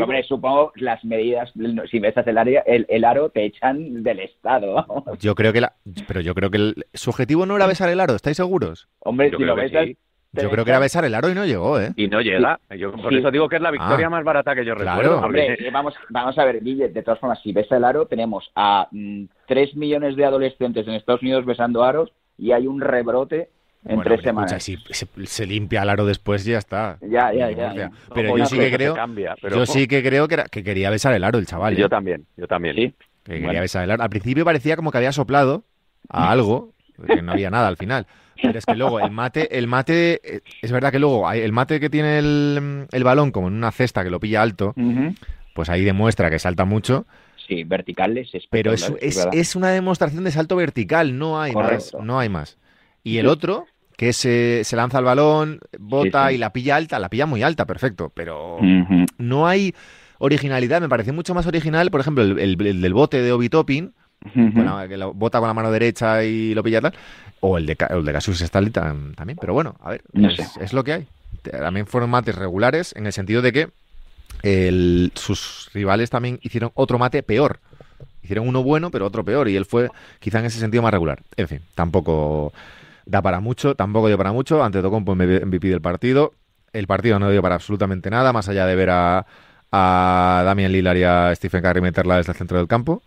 hombre, 0.00 0.22
supongo 0.24 0.72
las 0.76 1.04
medidas, 1.04 1.52
si 1.90 1.98
besas 1.98 2.26
el, 2.26 2.38
área, 2.38 2.62
el, 2.66 2.86
el, 2.88 3.04
aro, 3.04 3.30
te 3.30 3.44
echan 3.44 4.02
del 4.02 4.20
estado. 4.20 4.86
Yo 5.20 5.34
creo 5.34 5.52
que 5.52 5.60
la, 5.60 5.74
pero 6.06 6.20
yo 6.20 6.34
creo 6.34 6.50
que 6.50 6.56
el, 6.58 6.86
su 6.94 7.10
objetivo 7.10 7.46
no 7.46 7.56
era 7.56 7.66
besar 7.66 7.88
el 7.88 8.00
aro, 8.00 8.14
¿estáis 8.14 8.36
seguros? 8.36 8.88
Hombre, 9.00 9.30
si 9.30 9.42
lo 9.42 9.56
besas, 9.56 9.88
yo 10.32 10.48
creo 10.48 10.64
que 10.64 10.70
era 10.70 10.78
besar 10.78 11.04
el 11.04 11.14
aro 11.14 11.28
y 11.28 11.34
no 11.34 11.44
llegó, 11.44 11.80
¿eh? 11.80 11.92
Y 11.96 12.06
no 12.06 12.20
llega. 12.20 12.60
Yo 12.78 12.92
por 12.92 13.12
eso 13.12 13.30
digo 13.32 13.48
que 13.48 13.56
es 13.56 13.62
la 13.62 13.72
victoria 13.72 14.06
ah. 14.06 14.10
más 14.10 14.24
barata 14.24 14.54
que 14.54 14.64
yo 14.64 14.74
recuerdo. 14.74 15.20
Hombre, 15.20 15.56
vamos, 15.72 15.94
vamos 16.08 16.38
a 16.38 16.44
ver, 16.44 16.62
Guille, 16.62 16.88
de 16.88 17.02
todas 17.02 17.18
formas, 17.18 17.40
si 17.42 17.52
besa 17.52 17.76
el 17.76 17.84
aro, 17.84 18.06
tenemos 18.06 18.50
a 18.54 18.86
mm, 18.90 19.24
tres 19.46 19.70
3 19.70 19.76
millones 19.76 20.16
de 20.16 20.24
adolescentes 20.24 20.86
en 20.86 20.94
Estados 20.94 21.22
Unidos 21.22 21.44
besando 21.44 21.82
aros 21.82 22.12
y 22.38 22.52
hay 22.52 22.66
un 22.66 22.80
rebrote 22.80 23.50
en 23.84 24.00
tres 24.02 24.20
semanas. 24.22 24.62
si 24.62 24.78
se, 25.24 25.46
limpia 25.46 25.82
el 25.82 25.88
aro 25.88 26.04
después 26.06 26.44
ya 26.44 26.58
está. 26.58 26.98
Ya, 27.00 27.32
ya, 27.32 27.50
ya. 27.50 27.90
Pero 28.14 28.36
yo 28.36 28.46
sí 28.46 28.58
que 28.58 28.70
creo, 28.70 28.96
yo 29.50 29.66
sí 29.66 29.88
que 29.88 30.02
creo 30.02 30.28
que, 30.28 30.44
que 30.50 30.62
quería 30.62 30.90
besar 30.90 31.14
el 31.14 31.24
aro 31.24 31.38
el 31.38 31.46
chaval. 31.46 31.76
Yo 31.76 31.86
¿eh? 31.86 31.88
también, 31.88 32.26
yo 32.36 32.46
también. 32.46 32.76
Sí. 32.76 32.94
Que 33.24 33.40
quería 33.40 33.60
besar 33.60 33.84
el 33.84 33.90
aro. 33.90 34.02
Al 34.02 34.10
principio 34.10 34.44
parecía 34.44 34.76
como 34.76 34.90
que 34.90 34.98
había 34.98 35.12
soplado 35.12 35.64
a 36.08 36.30
algo, 36.30 36.74
que 37.06 37.22
no 37.22 37.32
había 37.32 37.50
nada 37.50 37.68
al 37.68 37.76
final. 37.76 38.06
Pero 38.42 38.58
es 38.58 38.64
que 38.64 38.74
luego 38.74 39.00
el 39.00 39.10
mate, 39.10 39.58
el 39.58 39.66
mate, 39.66 40.20
eh, 40.24 40.40
es 40.62 40.72
verdad 40.72 40.90
que 40.90 40.98
luego 40.98 41.30
el 41.30 41.52
mate 41.52 41.78
que 41.78 41.90
tiene 41.90 42.18
el, 42.18 42.86
el 42.90 43.04
balón 43.04 43.32
como 43.32 43.48
en 43.48 43.54
una 43.54 43.70
cesta 43.70 44.02
que 44.02 44.10
lo 44.10 44.18
pilla 44.20 44.42
alto, 44.42 44.74
pues 45.54 45.68
ahí 45.68 45.84
demuestra 45.84 46.30
que 46.30 46.38
salta 46.38 46.64
mucho. 46.64 47.06
Sí, 47.46 47.64
verticales. 47.64 48.30
Pero 48.48 48.72
es, 48.72 48.92
es, 49.00 49.26
es, 49.32 49.56
una 49.56 49.70
demostración 49.70 50.24
de 50.24 50.30
salto 50.30 50.56
vertical, 50.56 51.18
no 51.18 51.40
hay 51.40 51.52
más. 51.52 51.92
No 52.00 52.18
hay 52.18 52.28
más. 52.28 52.58
Y 53.02 53.18
el 53.18 53.26
otro, 53.26 53.66
que 53.96 54.12
se, 54.12 54.62
se 54.64 54.76
lanza 54.76 54.98
el 54.98 55.04
balón, 55.04 55.60
bota 55.78 56.32
y 56.32 56.38
la 56.38 56.52
pilla 56.52 56.76
alta, 56.76 56.98
la 56.98 57.08
pilla 57.08 57.26
muy 57.26 57.42
alta, 57.42 57.66
perfecto. 57.66 58.10
Pero 58.14 58.58
no 59.18 59.46
hay 59.46 59.74
originalidad. 60.20 60.80
Me 60.80 60.88
pareció 60.88 61.12
mucho 61.12 61.34
más 61.34 61.46
original, 61.46 61.90
por 61.90 62.00
ejemplo, 62.00 62.22
el, 62.22 62.56
del 62.56 62.94
bote 62.94 63.20
de 63.20 63.32
Obi 63.32 63.48
Topping, 63.48 63.92
que 64.32 64.96
lo 64.96 65.12
bota 65.12 65.38
con 65.38 65.48
la 65.48 65.54
mano 65.54 65.72
derecha 65.72 66.22
y 66.24 66.54
lo 66.54 66.62
pilla 66.62 66.80
tal, 66.80 66.94
o 67.40 67.58
el 67.58 67.66
de, 67.66 67.76
el 67.90 68.04
de 68.04 68.12
Cassius 68.12 68.42
Stanley 68.42 68.70
también. 68.70 69.36
Pero 69.40 69.54
bueno, 69.54 69.76
a 69.80 69.90
ver, 69.90 70.02
es, 70.60 70.72
lo 70.72 70.84
que 70.84 70.92
hay. 70.92 71.06
También 71.42 71.86
fueron 71.86 72.10
mates 72.10 72.36
regulares 72.36 72.94
en 72.96 73.06
el 73.06 73.12
sentido 73.12 73.42
de 73.42 73.52
que 73.52 75.10
sus 75.14 75.70
rivales 75.74 76.10
también 76.10 76.38
hicieron 76.42 76.70
otro 76.74 76.98
mate 76.98 77.22
peor. 77.22 77.58
Hicieron 78.22 78.46
uno 78.46 78.62
bueno, 78.62 78.90
pero 78.90 79.06
otro 79.06 79.24
peor, 79.24 79.48
y 79.48 79.56
él 79.56 79.64
fue 79.64 79.88
quizá 80.20 80.38
en 80.38 80.44
ese 80.44 80.60
sentido 80.60 80.82
más 80.82 80.92
regular. 80.92 81.20
En 81.36 81.48
fin, 81.48 81.60
tampoco 81.74 82.52
da 83.06 83.22
para 83.22 83.40
mucho, 83.40 83.74
tampoco 83.74 84.08
dio 84.08 84.16
para 84.18 84.32
mucho. 84.32 84.62
Ante 84.62 84.82
Tocompo 84.82 85.14
MVP 85.14 85.68
del 85.68 85.80
partido. 85.80 86.34
El 86.72 86.86
partido 86.86 87.18
no 87.18 87.30
dio 87.30 87.42
para 87.42 87.56
absolutamente 87.56 88.10
nada, 88.10 88.32
más 88.32 88.48
allá 88.48 88.66
de 88.66 88.76
ver 88.76 88.90
a, 88.90 89.26
a 89.72 90.42
Damian 90.44 90.72
Lillard 90.72 90.96
y 90.96 91.02
a 91.02 91.34
Stephen 91.34 91.62
Curry 91.62 91.80
meterla 91.80 92.16
desde 92.16 92.32
el 92.32 92.38
centro 92.38 92.58
del 92.58 92.68
campo. 92.68 93.02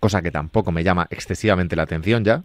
Cosa 0.00 0.20
que 0.20 0.30
tampoco 0.30 0.72
me 0.72 0.84
llama 0.84 1.06
excesivamente 1.10 1.74
la 1.76 1.82
atención 1.82 2.24
ya. 2.24 2.42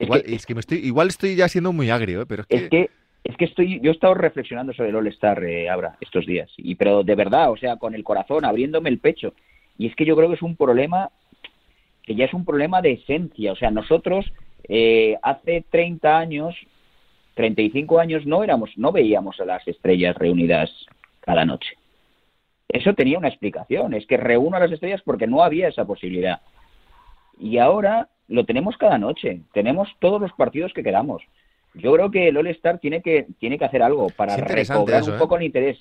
Igual, 0.00 0.22
es 0.26 0.46
que, 0.46 0.54
me 0.54 0.60
estoy, 0.60 0.78
igual 0.78 1.08
estoy 1.08 1.36
ya 1.36 1.48
siendo 1.48 1.72
muy 1.72 1.90
agrio, 1.90 2.22
¿eh? 2.22 2.26
pero 2.26 2.44
es 2.48 2.68
que... 2.68 2.90
Es 3.24 3.36
que 3.36 3.44
estoy, 3.44 3.80
yo 3.80 3.90
he 3.90 3.94
estado 3.94 4.14
reflexionando 4.14 4.72
sobre 4.72 4.88
el 4.88 4.96
All-Star, 4.96 5.44
eh, 5.44 5.68
Abra, 5.68 5.98
estos 6.00 6.24
días. 6.24 6.50
Y, 6.56 6.76
pero 6.76 7.02
de 7.02 7.14
verdad, 7.14 7.50
o 7.50 7.58
sea, 7.58 7.76
con 7.76 7.94
el 7.94 8.02
corazón, 8.02 8.44
abriéndome 8.44 8.88
el 8.88 9.00
pecho. 9.00 9.34
Y 9.76 9.86
es 9.86 9.96
que 9.96 10.06
yo 10.06 10.16
creo 10.16 10.28
que 10.28 10.36
es 10.36 10.42
un 10.42 10.56
problema 10.56 11.10
que 12.04 12.14
ya 12.14 12.24
es 12.24 12.32
un 12.32 12.46
problema 12.46 12.80
de 12.80 12.92
esencia. 12.92 13.52
O 13.52 13.56
sea, 13.56 13.70
nosotros 13.70 14.24
eh, 14.68 15.16
hace 15.22 15.64
30 15.70 16.18
años, 16.18 16.54
35 17.34 17.98
años, 17.98 18.26
no 18.26 18.44
éramos, 18.44 18.70
no 18.76 18.92
veíamos 18.92 19.40
a 19.40 19.44
las 19.44 19.66
estrellas 19.66 20.16
reunidas 20.16 20.70
cada 21.20 21.44
noche. 21.44 21.70
Eso 22.68 22.92
tenía 22.94 23.18
una 23.18 23.28
explicación, 23.28 23.94
es 23.94 24.06
que 24.06 24.18
reúno 24.18 24.56
a 24.56 24.60
las 24.60 24.72
estrellas 24.72 25.00
porque 25.02 25.26
no 25.26 25.42
había 25.42 25.68
esa 25.68 25.86
posibilidad. 25.86 26.42
Y 27.38 27.58
ahora 27.58 28.08
lo 28.26 28.44
tenemos 28.44 28.76
cada 28.76 28.98
noche, 28.98 29.40
tenemos 29.54 29.88
todos 30.00 30.20
los 30.20 30.32
partidos 30.32 30.72
que 30.74 30.82
queramos. 30.82 31.22
Yo 31.74 31.92
creo 31.94 32.10
que 32.10 32.28
el 32.28 32.36
All-Star 32.36 32.78
tiene 32.78 33.00
que, 33.00 33.26
tiene 33.38 33.58
que 33.58 33.64
hacer 33.64 33.82
algo 33.82 34.08
para 34.10 34.36
recobrar 34.36 35.02
un 35.04 35.14
¿eh? 35.14 35.18
poco 35.18 35.36
el 35.36 35.44
interés. 35.44 35.78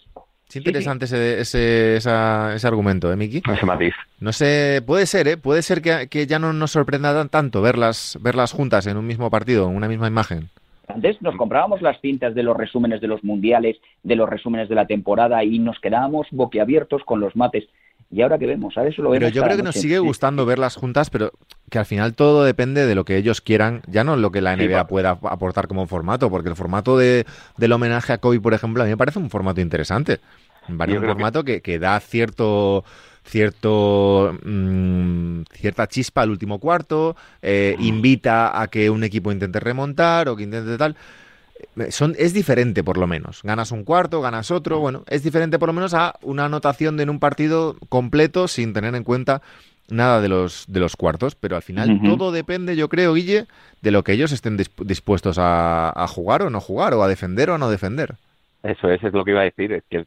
Es 0.49 0.55
interesante 0.55 1.05
Ese, 1.05 1.41
ese, 1.41 1.97
ese, 1.97 2.67
argumento, 2.67 3.11
¿eh, 3.11 3.17
Miki? 3.17 3.41
Ese 3.51 3.65
matiz. 3.65 3.93
No 4.19 4.31
sé, 4.31 4.81
puede 4.85 5.05
ser, 5.05 5.27
¿eh? 5.27 5.37
Puede 5.37 5.61
ser 5.61 5.81
que, 5.81 6.07
que, 6.07 6.25
ya 6.25 6.39
no 6.39 6.53
nos 6.53 6.71
sorprenda 6.71 7.27
tanto 7.27 7.61
verlas, 7.61 8.17
verlas 8.21 8.53
juntas 8.53 8.87
en 8.87 8.97
un 8.97 9.05
mismo 9.05 9.29
partido, 9.29 9.69
en 9.69 9.75
una 9.75 9.87
misma 9.89 10.07
imagen. 10.07 10.49
Antes 10.87 11.21
nos 11.21 11.35
comprábamos 11.35 11.81
las 11.81 11.99
cintas 11.99 12.33
de 12.33 12.43
los 12.43 12.55
resúmenes 12.55 13.01
de 13.01 13.07
los 13.07 13.23
mundiales, 13.23 13.77
de 14.03 14.15
los 14.15 14.29
resúmenes 14.29 14.69
de 14.69 14.75
la 14.75 14.87
temporada 14.87 15.43
y 15.43 15.59
nos 15.59 15.79
quedábamos 15.79 16.27
boquiabiertos 16.31 17.03
con 17.03 17.19
los 17.19 17.35
mates. 17.35 17.65
Y 18.09 18.21
ahora 18.21 18.37
que 18.37 18.45
vemos, 18.45 18.77
a 18.77 18.87
eso 18.87 19.01
lo 19.01 19.09
vemos. 19.09 19.19
Pero 19.19 19.35
yo 19.35 19.43
creo 19.43 19.57
que 19.57 19.63
nos 19.63 19.75
sigue 19.75 19.99
gustando 19.99 20.45
verlas 20.45 20.75
juntas, 20.75 21.09
pero 21.09 21.33
que 21.69 21.77
al 21.77 21.85
final 21.85 22.13
todo 22.13 22.45
depende 22.45 22.85
de 22.85 22.95
lo 22.95 23.03
que 23.03 23.17
ellos 23.17 23.41
quieran, 23.41 23.81
ya 23.87 24.03
no 24.03 24.15
lo 24.15 24.31
que 24.31 24.39
la 24.39 24.55
NBA 24.55 24.87
pueda 24.87 25.11
aportar 25.11 25.67
como 25.67 25.87
formato, 25.87 26.29
porque 26.29 26.49
el 26.49 26.55
formato 26.55 26.97
de, 26.97 27.25
del 27.57 27.71
homenaje 27.73 28.13
a 28.13 28.17
Kobe, 28.19 28.39
por 28.39 28.53
ejemplo, 28.53 28.81
a 28.81 28.85
mí 28.85 28.91
me 28.91 28.97
parece 28.97 29.19
un 29.19 29.29
formato 29.29 29.59
interesante. 29.59 30.19
Un 30.69 30.77
formato 30.77 31.43
que... 31.43 31.61
que, 31.61 31.79
da 31.79 31.99
cierto 31.99 32.83
cierto 33.27 34.37
mm, 34.41 35.41
cierta 35.51 35.87
chispa 35.87 36.21
al 36.21 36.29
último 36.29 36.59
cuarto, 36.59 37.17
eh, 37.41 37.75
invita 37.79 38.59
a 38.59 38.67
que 38.69 38.89
un 38.89 39.03
equipo 39.03 39.33
intente 39.33 39.59
remontar 39.59 40.29
o 40.29 40.35
que 40.35 40.43
intente 40.43 40.77
tal. 40.77 40.95
Eh, 41.77 41.91
son, 41.91 42.15
es 42.17 42.33
diferente 42.33 42.83
por 42.83 42.97
lo 42.97 43.07
menos. 43.07 43.41
Ganas 43.43 43.71
un 43.71 43.83
cuarto, 43.83 44.21
ganas 44.21 44.51
otro, 44.51 44.79
bueno, 44.79 45.03
es 45.07 45.23
diferente 45.23 45.59
por 45.59 45.69
lo 45.69 45.73
menos 45.73 45.93
a 45.93 46.15
una 46.21 46.45
anotación 46.45 46.97
de 46.97 47.03
en 47.03 47.09
un 47.09 47.19
partido 47.19 47.75
completo 47.89 48.47
sin 48.47 48.73
tener 48.73 48.93
en 48.95 49.03
cuenta 49.03 49.41
nada 49.89 50.21
de 50.21 50.27
los, 50.27 50.65
de 50.67 50.79
los 50.81 50.95
cuartos, 50.95 51.35
pero 51.35 51.55
al 51.55 51.61
final 51.61 52.01
todo 52.03 52.33
depende, 52.33 52.75
yo 52.75 52.89
creo, 52.89 53.13
Guille, 53.13 53.45
de 53.81 53.91
lo 53.91 54.03
que 54.03 54.11
ellos 54.11 54.33
estén 54.33 54.57
dispuestos 54.57 55.39
a, 55.39 55.89
a, 55.89 56.07
jugar 56.07 56.41
o 56.41 56.49
no 56.49 56.59
jugar, 56.59 56.93
o 56.93 57.03
a 57.03 57.07
defender 57.07 57.49
o 57.49 57.55
a 57.55 57.57
no 57.57 57.69
defender. 57.69 58.15
Eso 58.63 58.89
es, 58.89 59.01
es 59.01 59.13
lo 59.13 59.23
que 59.23 59.31
iba 59.31 59.41
a 59.41 59.45
decir, 59.45 59.71
es 59.71 59.83
que 59.89 60.05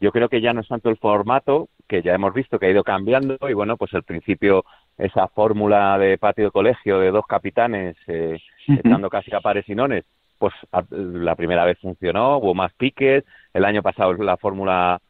yo 0.00 0.12
creo 0.12 0.30
que 0.30 0.40
ya 0.40 0.54
no 0.54 0.62
es 0.62 0.68
tanto 0.68 0.88
el 0.88 0.96
formato, 0.96 1.68
que 1.86 2.00
ya 2.00 2.14
hemos 2.14 2.32
visto 2.32 2.58
que 2.58 2.66
ha 2.66 2.70
ido 2.70 2.84
cambiando, 2.84 3.36
y 3.48 3.52
bueno, 3.52 3.76
pues 3.76 3.92
al 3.92 4.02
principio 4.02 4.64
esa 4.96 5.28
fórmula 5.28 5.98
de 5.98 6.16
patio 6.18 6.46
de 6.46 6.50
colegio 6.50 6.98
de 6.98 7.10
dos 7.10 7.26
capitanes 7.26 7.96
eh, 8.06 8.38
estando 8.66 9.10
casi 9.10 9.34
a 9.34 9.40
pares 9.40 9.68
y 9.68 9.74
nones, 9.74 10.04
pues 10.38 10.54
la 10.90 11.34
primera 11.36 11.64
vez 11.64 11.78
funcionó, 11.80 12.38
hubo 12.38 12.54
más 12.54 12.72
piques, 12.74 13.24
el 13.52 13.64
año 13.64 13.82
pasado 13.82 14.12
la 14.14 14.36
fórmula 14.36 15.00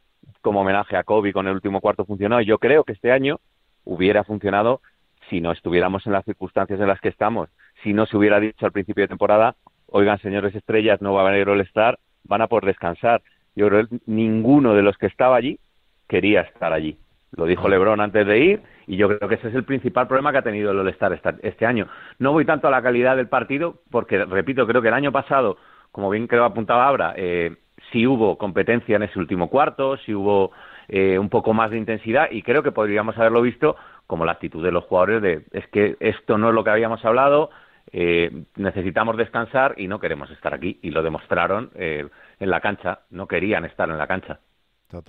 como 0.40 0.61
homenaje 0.61 0.97
a 0.97 1.04
Kobe 1.04 1.32
con 1.32 1.47
el 1.47 1.54
último 1.54 1.80
cuarto 1.80 2.04
funcionó, 2.04 2.40
y 2.40 2.47
yo 2.47 2.58
creo 2.58 2.85
que 2.85 2.92
este 2.92 3.12
año 3.12 3.40
hubiera 3.85 4.25
funcionado 4.25 4.80
si 5.28 5.40
no 5.40 5.52
estuviéramos 5.52 6.06
en 6.06 6.12
las 6.12 6.25
circunstancias 6.25 6.80
en 6.80 6.88
las 6.88 7.00
que 7.00 7.08
estamos, 7.08 7.50
si 7.82 7.92
no 7.92 8.06
se 8.06 8.16
hubiera 8.16 8.40
dicho 8.40 8.64
al 8.64 8.73
principio 8.73 9.04
de 9.04 9.08
temporada, 9.08 9.56
oigan 9.87 10.18
señores 10.20 10.54
estrellas, 10.54 11.02
no 11.02 11.12
va 11.12 11.23
a 11.23 11.30
venir 11.30 11.49
All-Star, 11.49 11.99
van 12.25 12.42
a 12.42 12.47
por 12.47 12.64
descansar. 12.64 13.23
Yo 13.54 13.68
creo 13.68 13.88
que 13.88 13.99
ninguno 14.06 14.75
de 14.75 14.82
los 14.82 14.97
que 14.97 15.06
estaba 15.06 15.37
allí 15.37 15.58
quería 16.06 16.42
estar 16.42 16.73
allí. 16.73 16.99
Lo 17.37 17.44
dijo 17.44 17.68
Lebron 17.68 18.00
antes 18.00 18.26
de 18.26 18.38
ir 18.38 18.62
y 18.87 18.97
yo 18.97 19.08
creo 19.08 19.28
que 19.28 19.35
ese 19.37 19.49
es 19.49 19.54
el 19.54 19.64
principal 19.64 20.06
problema 20.06 20.32
que 20.32 20.38
ha 20.38 20.42
tenido 20.42 20.70
el 20.70 20.78
All-Star 20.78 21.20
este 21.42 21.66
año. 21.66 21.87
No 22.18 22.32
voy 22.32 22.44
tanto 22.44 22.68
a 22.68 22.70
la 22.70 22.82
calidad 22.82 23.16
del 23.16 23.28
partido 23.28 23.76
porque, 23.90 24.25
repito, 24.25 24.66
creo 24.66 24.80
que 24.80 24.88
el 24.88 24.94
año 24.94 25.12
pasado, 25.12 25.58
como 25.92 26.11
bien 26.11 26.26
creo 26.26 26.44
apuntaba 26.44 26.88
Abra, 26.88 27.12
eh, 27.16 27.56
sí 27.92 28.06
hubo 28.06 28.38
competencia 28.38 28.97
en 28.97 29.02
ese 29.02 29.18
último 29.18 29.49
cuarto, 29.49 29.97
sí 29.99 30.14
hubo 30.14 30.52
eh, 30.88 31.18
un 31.18 31.28
poco 31.28 31.52
más 31.52 31.70
de 31.70 31.78
intensidad 31.78 32.28
y 32.30 32.42
creo 32.42 32.62
que 32.62 32.73
podríamos 32.73 33.16
haberlo 33.18 33.42
visto 33.42 33.76
como 34.06 34.25
la 34.25 34.32
actitud 34.32 34.64
de 34.64 34.73
los 34.73 34.85
jugadores 34.85 35.23
de 35.23 35.44
es 35.52 35.66
que 35.68 35.97
esto 36.00 36.38
no 36.38 36.49
es 36.49 36.54
lo 36.54 36.64
que 36.64 36.70
habíamos 36.70 37.04
hablado, 37.04 37.50
eh, 37.92 38.44
necesitamos 38.56 39.16
descansar 39.16 39.75
y 39.76 39.88
no 39.88 40.00
queremos 40.00 40.30
estar 40.30 40.54
aquí 40.54 40.78
y 40.82 40.90
lo 40.90 41.02
demostraron 41.02 41.70
eh, 41.75 42.06
en 42.40 42.50
la 42.50 42.61
cancha, 42.61 43.00
no 43.11 43.26
querían 43.26 43.64
estar 43.64 43.88
en 43.88 43.99
la 43.99 44.06
cancha. 44.06 44.40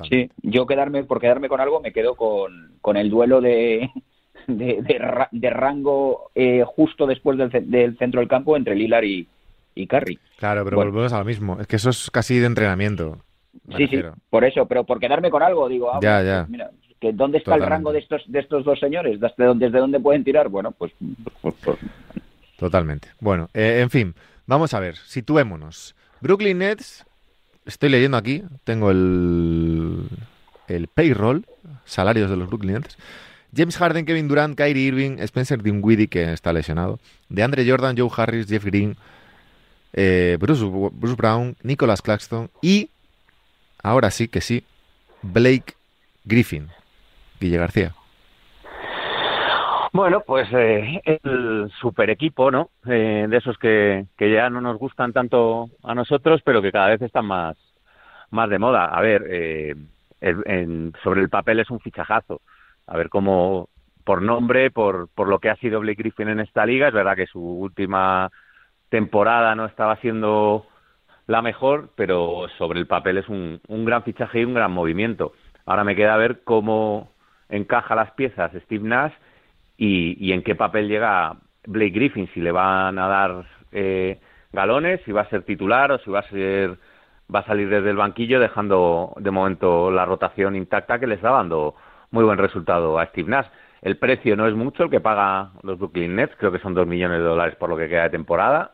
Sí, 0.09 0.29
yo 0.41 0.65
quedarme, 0.67 1.03
por 1.03 1.21
quedarme 1.21 1.48
con 1.48 1.62
algo, 1.62 1.79
me 1.79 1.93
quedo 1.93 2.15
con, 2.15 2.74
con 2.81 2.98
el 2.98 3.09
duelo 3.09 3.39
de, 3.39 3.89
de, 4.48 5.50
rango 5.50 6.31
eh, 6.36 6.63
justo 6.65 7.07
después 7.07 7.38
del, 7.38 7.98
centro 7.98 8.19
del 8.19 8.29
campo 8.29 8.57
entre 8.57 8.75
Lilar 8.75 9.05
y, 9.05 9.27
y 9.75 9.88
Curry. 9.88 10.19
Claro, 10.38 10.65
pero 10.65 10.77
volvemos 10.77 11.13
a 11.13 11.19
lo 11.19 11.25
mismo. 11.25 11.57
Es 11.59 11.67
que 11.67 11.77
eso 11.77 11.91
es 11.91 12.12
casi 12.12 12.39
de 12.39 12.48
entrenamiento. 12.48 13.19
Sí, 13.77 13.88
sí, 13.88 14.01
por 14.29 14.43
eso, 14.43 14.65
pero 14.65 14.83
por 14.83 15.00
quedarme 15.00 15.29
con 15.29 15.41
algo, 15.41 15.67
digo, 15.69 15.93
ah, 15.93 16.00
ya, 16.01 16.21
ya. 16.21 16.39
Pues 16.41 16.50
mira, 16.50 16.71
que 17.00 17.13
¿dónde 17.13 17.38
está 17.38 17.55
el 17.55 17.65
rango 17.65 17.91
de 17.91 18.00
estos, 18.00 18.21
de 18.27 18.39
estos 18.39 18.65
dos 18.65 18.79
señores? 18.79 19.19
¿Desde 19.19 19.45
dónde, 19.45 19.65
desde 19.65 19.79
dónde 19.79 20.00
pueden 20.00 20.24
tirar? 20.24 20.50
Bueno, 20.50 20.71
pues... 20.71 20.91
pues, 21.41 21.55
pues 21.63 21.77
Totalmente. 22.57 23.09
Bueno, 23.21 23.48
eh, 23.53 23.79
en 23.81 23.89
fin, 23.89 24.13
vamos 24.45 24.74
a 24.74 24.79
ver, 24.81 24.98
situémonos. 24.98 25.95
Brooklyn 26.19 26.57
Nets 26.57 27.05
estoy 27.69 27.89
leyendo 27.89 28.17
aquí, 28.17 28.43
tengo 28.63 28.91
el, 28.91 30.07
el 30.67 30.88
payroll, 30.88 31.45
salarios 31.85 32.29
de 32.29 32.38
los 32.38 32.47
Brooklyn 32.47 32.75
Nets. 32.75 32.97
James 33.55 33.77
Harden, 33.77 34.05
Kevin 34.05 34.27
Durant, 34.27 34.55
Kyrie 34.55 34.88
Irving, 34.88 35.17
Spencer 35.19 35.61
Dinwiddie, 35.63 36.07
que 36.07 36.33
está 36.33 36.53
lesionado, 36.53 36.99
de 37.29 37.41
Andre 37.41 37.67
Jordan, 37.67 37.95
Joe 37.97 38.09
Harris, 38.15 38.47
Jeff 38.47 38.63
Green, 38.63 38.95
eh, 39.93 40.38
Bruce, 40.39 40.63
Bruce 40.65 41.15
Brown, 41.15 41.55
Nicholas 41.63 42.01
Claxton 42.01 42.51
y, 42.61 42.89
ahora 43.81 44.11
sí 44.11 44.27
que 44.27 44.41
sí, 44.41 44.63
Blake 45.23 45.73
Griffin, 46.25 46.67
Guille 47.39 47.57
García. 47.57 47.95
Bueno, 49.91 50.22
pues 50.22 50.48
eh, 50.53 51.01
el 51.24 51.72
super 51.81 52.10
equipo, 52.12 52.51
¿no? 52.51 52.69
Eh, 52.86 53.25
de 53.27 53.38
esos 53.38 53.58
que, 53.58 54.05
que 54.17 54.31
ya 54.31 54.50
no 54.50 54.62
nos 54.62 54.77
gustan 54.77 55.13
tanto 55.13 55.69
a 55.84 55.96
nosotros, 55.96 56.41
pero 56.43 56.62
que 56.62 56.72
cada 56.72 56.89
vez 56.89 57.01
están 57.01 57.25
más, 57.25 57.58
más 58.29 58.50
de 58.50 58.60
moda. 58.60 58.86
A 58.86 59.01
ver, 59.01 59.25
eh, 59.29 59.75
sobre 61.03 61.22
el 61.22 61.29
papel 61.29 61.60
es 61.60 61.72
un 61.72 61.79
fichajazo. 61.79 62.41
A 62.86 62.98
ver 62.98 63.10
cómo, 63.10 63.69
por 64.03 64.22
nombre, 64.22 64.69
por, 64.69 65.10
por 65.10 65.27
lo 65.27 65.39
que 65.39 65.50
ha 65.50 65.55
sido 65.55 65.79
Blake 65.79 66.01
Griffin 66.03 66.29
en 66.29 66.39
esta 66.39 66.65
liga, 66.65 66.88
es 66.88 66.93
verdad 66.93 67.15
que 67.15 67.27
su 67.27 67.41
última 67.41 68.29
temporada 68.89 69.55
no 69.55 69.65
estaba 69.65 69.96
siendo 69.98 70.67
la 71.27 71.41
mejor, 71.41 71.89
pero 71.96 72.48
sobre 72.58 72.79
el 72.79 72.88
papel 72.88 73.17
es 73.17 73.29
un, 73.29 73.60
un 73.67 73.86
gran 73.86 74.03
fichaje 74.03 74.41
y 74.41 74.46
un 74.46 74.53
gran 74.53 74.72
movimiento. 74.72 75.34
Ahora 75.65 75.84
me 75.84 75.96
queda 75.96 76.17
ver 76.17 76.41
cómo 76.43 77.12
encaja 77.50 77.96
las 77.96 78.12
piezas 78.12 78.51
Steve 78.65 78.88
Nash 78.88 79.13
y, 79.81 80.33
en 80.33 80.43
qué 80.43 80.55
papel 80.55 80.89
llega 80.89 81.38
Blake 81.65 81.91
Griffin, 81.91 82.29
si 82.33 82.41
le 82.41 82.51
van 82.51 83.00
a 83.00 83.07
dar 83.07 83.45
eh, 83.71 84.19
galones, 84.51 85.01
si 85.05 85.12
va 85.12 85.21
a 85.21 85.29
ser 85.29 85.43
titular 85.43 85.91
o 85.91 86.00
si 86.00 86.12
va 86.12 86.19
a 86.19 86.29
ser 86.29 86.77
va 87.33 87.39
a 87.39 87.45
salir 87.45 87.69
desde 87.69 87.91
el 87.91 87.95
banquillo 87.95 88.39
dejando 88.39 89.13
de 89.17 89.29
momento 89.29 89.91
la 89.91 90.03
rotación 90.03 90.55
intacta 90.55 91.00
que 91.00 91.05
le 91.05 91.15
está 91.15 91.29
dando 91.29 91.75
muy 92.09 92.24
buen 92.24 92.39
resultado 92.39 92.98
a 92.98 93.05
Steve 93.05 93.29
Nash. 93.29 93.45
El 93.81 93.98
precio 93.98 94.36
no 94.36 94.48
es 94.48 94.55
mucho 94.55 94.83
el 94.83 94.89
que 94.89 95.00
paga 95.00 95.51
los 95.62 95.77
Brooklyn 95.77 96.15
Nets, 96.15 96.36
creo 96.38 96.51
que 96.51 96.59
son 96.59 96.74
dos 96.74 96.88
millones 96.88 97.19
de 97.19 97.24
dólares 97.24 97.55
por 97.55 97.69
lo 97.69 97.77
que 97.77 97.88
queda 97.88 98.03
de 98.03 98.09
temporada. 98.09 98.71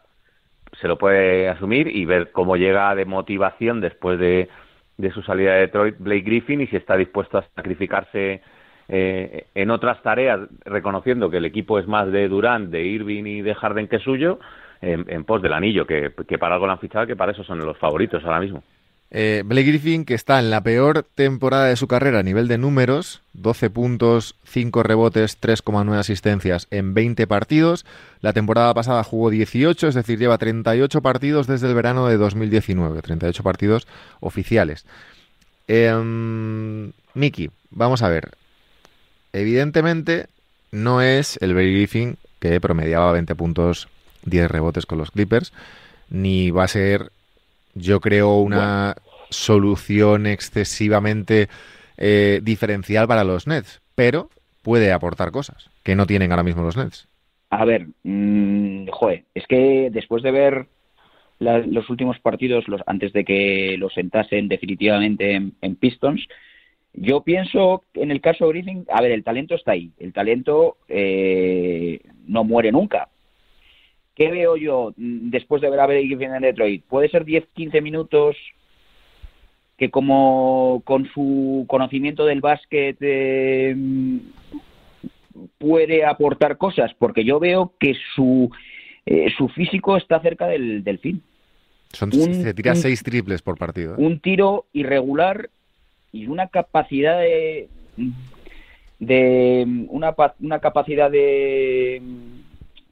Se 0.79 0.87
lo 0.87 0.97
puede 0.97 1.49
asumir 1.49 1.87
y 1.87 2.05
ver 2.05 2.31
cómo 2.31 2.55
llega 2.55 2.95
de 2.95 3.05
motivación 3.05 3.81
después 3.81 4.17
de 4.17 4.49
de 4.97 5.11
su 5.11 5.21
salida 5.23 5.53
de 5.53 5.59
Detroit, 5.61 5.95
Blake 5.99 6.21
Griffin, 6.21 6.61
y 6.61 6.67
si 6.67 6.77
está 6.77 6.95
dispuesto 6.95 7.37
a 7.37 7.45
sacrificarse 7.55 8.41
eh, 8.87 9.47
en 9.55 9.71
otras 9.71 10.01
tareas, 10.03 10.39
reconociendo 10.63 11.29
que 11.29 11.37
el 11.37 11.45
equipo 11.45 11.79
es 11.79 11.87
más 11.87 12.11
de 12.11 12.27
Durant, 12.27 12.69
de 12.69 12.83
Irving 12.83 13.23
y 13.25 13.41
de 13.41 13.55
Harden 13.55 13.87
que 13.87 13.99
suyo, 13.99 14.39
en, 14.81 15.23
pos 15.23 15.41
del 15.41 15.53
anillo, 15.53 15.87
que, 15.87 16.11
para 16.39 16.55
algo 16.55 16.67
lo 16.67 16.73
han 16.73 16.79
fichado, 16.79 17.07
que 17.07 17.15
para 17.15 17.31
eso 17.31 17.43
son 17.43 17.59
los 17.59 17.77
favoritos 17.77 18.23
ahora 18.23 18.39
mismo. 18.39 18.63
Eh, 19.09 19.43
Blake 19.45 19.69
Griffin, 19.69 20.03
que 20.05 20.13
está 20.13 20.39
en 20.39 20.49
la 20.51 20.61
peor 20.61 21.03
temporada 21.15 21.65
de 21.65 21.75
su 21.75 21.87
carrera 21.87 22.19
a 22.19 22.23
nivel 22.23 22.47
de 22.47 22.57
números, 22.57 23.23
12 23.33 23.69
puntos, 23.69 24.35
5 24.43 24.83
rebotes, 24.83 25.41
3,9 25.41 25.97
asistencias 25.97 26.67
en 26.69 26.93
20 26.93 27.25
partidos. 27.25 27.85
La 28.21 28.33
temporada 28.33 28.73
pasada 28.73 29.03
jugó 29.03 29.29
18, 29.29 29.87
es 29.87 29.95
decir, 29.95 30.19
lleva 30.19 30.37
38 30.37 31.01
partidos 31.01 31.47
desde 31.47 31.67
el 31.67 31.75
verano 31.75 32.07
de 32.07 32.17
2019, 32.17 33.01
38 33.01 33.41
partidos 33.41 33.87
oficiales. 34.19 34.85
Miki, 35.67 37.49
vamos 37.71 38.03
a 38.03 38.09
ver. 38.09 38.31
Evidentemente, 39.35 40.27
no 40.71 41.01
es 41.01 41.37
el 41.41 41.53
Blake 41.53 41.73
Griffin 41.73 42.17
que 42.39 42.61
promediaba 42.61 43.11
20 43.11 43.35
puntos, 43.35 43.87
10 44.23 44.49
rebotes 44.49 44.85
con 44.85 44.97
los 44.97 45.11
Clippers, 45.11 45.51
ni 46.09 46.51
va 46.51 46.63
a 46.63 46.69
ser 46.69 47.11
yo 47.73 47.99
creo 47.99 48.37
una 48.37 48.95
solución 49.29 50.25
excesivamente 50.27 51.49
eh, 51.97 52.39
diferencial 52.43 53.07
para 53.07 53.23
los 53.23 53.47
Nets, 53.47 53.81
pero 53.95 54.29
puede 54.61 54.91
aportar 54.91 55.31
cosas 55.31 55.69
que 55.83 55.95
no 55.95 56.05
tienen 56.05 56.31
ahora 56.31 56.43
mismo 56.43 56.63
los 56.63 56.77
Nets. 56.77 57.07
A 57.49 57.65
ver, 57.65 57.87
mmm, 58.03 58.87
es 59.33 59.45
que 59.47 59.89
después 59.91 60.23
de 60.23 60.31
ver 60.31 60.67
los 61.39 61.89
últimos 61.89 62.17
partidos, 62.19 62.67
los, 62.67 62.81
antes 62.85 63.11
de 63.11 63.25
que 63.25 63.75
los 63.77 63.93
sentasen 63.93 64.47
definitivamente 64.47 65.35
en, 65.35 65.75
Pistons, 65.75 66.25
yo 66.95 67.21
pienso 67.21 67.83
en 67.93 68.11
el 68.11 68.21
caso 68.21 68.45
de 68.45 68.53
Griffin, 68.53 68.85
a 68.89 69.01
ver, 69.01 69.11
el 69.11 69.23
talento 69.23 69.55
está 69.55 69.71
ahí, 69.71 69.91
el 69.99 70.13
talento 70.13 70.77
eh, 70.87 71.99
no 72.27 72.43
muere 72.43 72.71
nunca, 72.71 73.09
¿Qué 74.15 74.31
veo 74.31 74.55
yo 74.55 74.93
después 74.95 75.61
de 75.61 75.69
ver 75.69 75.79
a 75.81 75.87
Blake 75.87 76.07
Griffin 76.07 76.33
en 76.33 76.41
Detroit? 76.41 76.85
Puede 76.85 77.09
ser 77.09 77.25
10-15 77.25 77.81
minutos 77.81 78.37
que 79.77 79.91
como 79.91 80.81
con 80.85 81.05
su 81.13 81.65
conocimiento 81.67 82.25
del 82.25 82.39
básquet 82.39 82.95
eh, 83.01 83.75
puede 85.57 86.05
aportar 86.05 86.57
cosas, 86.57 86.93
porque 86.97 87.25
yo 87.25 87.41
veo 87.41 87.73
que 87.77 87.93
su, 88.15 88.49
eh, 89.05 89.27
su 89.37 89.49
físico 89.49 89.97
está 89.97 90.21
cerca 90.21 90.47
del, 90.47 90.81
del 90.85 90.99
fin. 90.99 91.21
Son, 91.91 92.09
se 92.13 92.53
tira 92.53 92.73
seis 92.75 93.03
triples 93.03 93.41
por 93.41 93.57
partido. 93.57 93.95
¿eh? 93.95 93.97
Un 93.97 94.21
tiro 94.21 94.65
irregular 94.71 95.49
y 96.15 96.27
una 96.27 96.47
capacidad 96.47 97.19
de, 97.19 97.67
de 98.99 99.85
una, 99.89 100.15
una 100.39 100.59
capacidad 100.59 101.11
de 101.11 102.01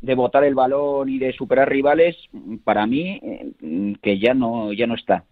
de 0.04 0.16
botar 0.16 0.44
el 0.44 0.54
balón 0.54 1.08
y 1.08 1.18
de 1.18 1.32
superar 1.32 1.70
rivales, 1.70 2.18
para 2.66 2.86
mí, 2.86 3.22
eh, 3.24 3.96
que 4.02 4.20
ya 4.20 4.34
no, 4.34 4.74
ya 4.74 4.86
no 4.86 4.96
está. 4.96 5.24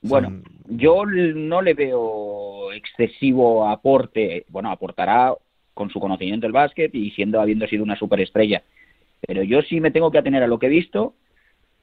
Bueno, 0.00 0.42
yo 0.68 1.04
no 1.04 1.60
le 1.60 1.74
veo 1.74 2.70
excesivo 2.72 3.66
aporte, 3.66 4.44
bueno, 4.48 4.70
aportará 4.70 5.34
con 5.74 5.90
su 5.90 5.98
conocimiento 5.98 6.46
del 6.46 6.52
básquet 6.52 6.94
y 6.94 7.10
siendo 7.10 7.40
habiendo 7.40 7.66
sido 7.66 7.82
una 7.82 7.98
superestrella, 7.98 8.62
pero 9.26 9.42
yo 9.42 9.60
sí 9.62 9.80
me 9.80 9.90
tengo 9.90 10.12
que 10.12 10.18
atener 10.18 10.44
a 10.44 10.46
lo 10.46 10.60
que 10.60 10.66
he 10.66 10.70
visto 10.70 11.14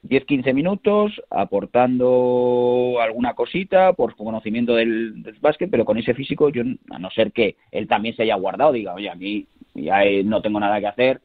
10-15 0.07 0.53
minutos 0.53 1.21
aportando 1.29 2.97
alguna 3.01 3.33
cosita 3.33 3.93
por 3.93 4.15
su 4.15 4.23
conocimiento 4.23 4.75
del, 4.75 5.23
básquet, 5.41 5.69
pero 5.69 5.85
con 5.85 5.97
ese 5.97 6.13
físico, 6.13 6.49
yo 6.49 6.63
a 6.89 6.99
no 6.99 7.09
ser 7.11 7.31
que 7.31 7.55
él 7.71 7.87
también 7.87 8.15
se 8.15 8.23
haya 8.23 8.35
guardado, 8.35 8.71
diga, 8.71 8.93
oye, 8.93 9.09
a 9.09 9.15
mí 9.15 9.47
ya 9.73 9.99
no 10.23 10.41
tengo 10.41 10.59
nada 10.59 10.79
que 10.79 10.87
hacer, 10.87 11.21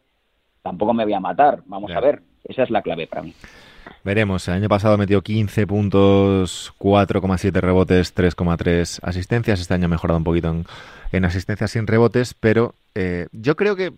tampoco 0.62 0.94
me 0.94 1.04
voy 1.04 1.12
a 1.12 1.20
matar. 1.20 1.62
Vamos 1.66 1.90
a 1.92 2.00
ver, 2.00 2.22
esa 2.44 2.62
es 2.62 2.70
la 2.70 2.82
clave 2.82 3.06
para 3.06 3.22
mí. 3.22 3.34
Veremos, 4.04 4.48
el 4.48 4.54
año 4.54 4.68
pasado 4.68 4.96
metió 4.96 5.22
15 5.22 5.66
puntos, 5.66 6.72
4,7 6.78 7.52
rebotes, 7.60 8.14
3,3 8.14 9.00
asistencias. 9.02 9.60
Este 9.60 9.74
año 9.74 9.86
ha 9.86 9.88
mejorado 9.88 10.18
un 10.18 10.24
poquito 10.24 10.54
en, 11.12 11.24
asistencias 11.24 11.70
sin 11.70 11.86
rebotes, 11.86 12.34
pero 12.34 12.74
eh, 12.94 13.28
yo 13.32 13.56
creo 13.56 13.76
que. 13.76 13.92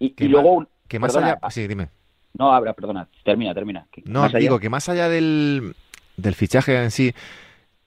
Y, 0.00 0.12
luego. 0.28 0.66
que 0.88 0.98
más 0.98 1.16
allá. 1.16 1.38
Sí, 1.50 1.66
dime. 1.66 1.88
No, 2.34 2.52
abra, 2.52 2.72
perdona, 2.72 3.08
termina, 3.24 3.54
termina. 3.54 3.86
No, 4.04 4.28
digo 4.28 4.58
que 4.58 4.68
más 4.68 4.88
allá 4.88 5.08
del, 5.08 5.74
del, 6.16 6.34
fichaje 6.34 6.82
en 6.82 6.90
sí, 6.90 7.14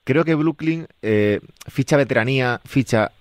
creo 0.04 0.24
que 0.24 0.34
Brooklyn 0.34 0.86
eh, 1.00 1.40
ficha 1.68 1.96
veteranía, 1.96 2.60
ficha, 2.64 3.12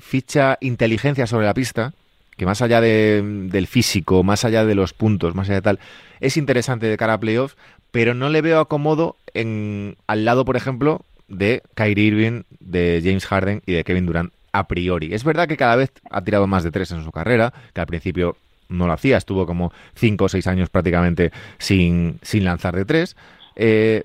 ficha 0.00 0.58
inteligencia 0.60 1.26
sobre 1.26 1.46
la 1.46 1.54
pista, 1.54 1.92
que 2.36 2.46
más 2.46 2.62
allá 2.62 2.80
de, 2.80 3.22
del 3.50 3.66
físico, 3.66 4.22
más 4.22 4.44
allá 4.44 4.64
de 4.64 4.74
los 4.74 4.92
puntos, 4.92 5.34
más 5.34 5.48
allá 5.48 5.56
de 5.56 5.62
tal, 5.62 5.78
es 6.20 6.36
interesante 6.36 6.86
de 6.86 6.96
cara 6.96 7.14
a 7.14 7.20
playoffs, 7.20 7.56
pero 7.90 8.14
no 8.14 8.28
le 8.28 8.42
veo 8.42 8.60
acomodo 8.60 9.16
en, 9.34 9.96
al 10.06 10.24
lado, 10.24 10.44
por 10.44 10.56
ejemplo, 10.56 11.02
de 11.28 11.62
Kyrie 11.74 12.06
Irving, 12.06 12.42
de 12.60 13.00
James 13.02 13.26
Harden 13.26 13.62
y 13.66 13.72
de 13.72 13.84
Kevin 13.84 14.06
Durant 14.06 14.32
a 14.52 14.66
priori. 14.68 15.12
Es 15.12 15.24
verdad 15.24 15.48
que 15.48 15.56
cada 15.56 15.76
vez 15.76 15.92
ha 16.10 16.22
tirado 16.22 16.46
más 16.46 16.64
de 16.64 16.70
tres 16.70 16.90
en 16.90 17.04
su 17.04 17.12
carrera, 17.12 17.52
que 17.72 17.80
al 17.80 17.86
principio 17.86 18.36
no 18.68 18.86
lo 18.86 18.92
hacía, 18.92 19.16
estuvo 19.16 19.46
como 19.46 19.72
cinco 19.94 20.24
o 20.24 20.28
seis 20.28 20.46
años 20.46 20.70
prácticamente 20.70 21.32
sin, 21.58 22.18
sin 22.22 22.44
lanzar 22.44 22.74
de 22.76 22.84
tres, 22.84 23.16
eh, 23.54 24.04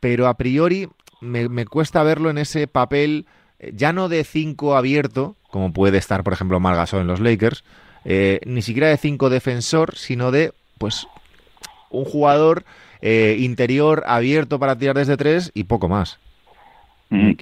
pero 0.00 0.28
a 0.28 0.36
priori 0.36 0.88
me, 1.20 1.66
cuesta 1.66 2.02
verlo 2.02 2.30
en 2.30 2.38
ese 2.38 2.66
papel 2.66 3.26
eh, 3.58 3.72
ya 3.74 3.92
no 3.92 4.08
de 4.08 4.24
cinco 4.24 4.76
abierto, 4.76 5.36
como 5.50 5.72
puede 5.72 5.98
estar 5.98 6.22
por 6.24 6.32
ejemplo 6.32 6.60
Margasol 6.60 7.00
en 7.00 7.06
los 7.06 7.20
Lakers, 7.20 7.64
eh, 8.04 8.40
ni 8.44 8.62
siquiera 8.62 8.88
de 8.88 8.96
cinco 8.96 9.30
defensor, 9.30 9.96
sino 9.96 10.30
de 10.30 10.52
pues 10.78 11.06
un 11.90 12.04
jugador 12.04 12.64
interior 13.04 14.04
abierto 14.06 14.60
para 14.60 14.78
tirar 14.78 14.96
desde 14.96 15.16
tres 15.16 15.50
y 15.54 15.64
poco 15.64 15.88
más. 15.88 16.20
Mm. 17.10 17.32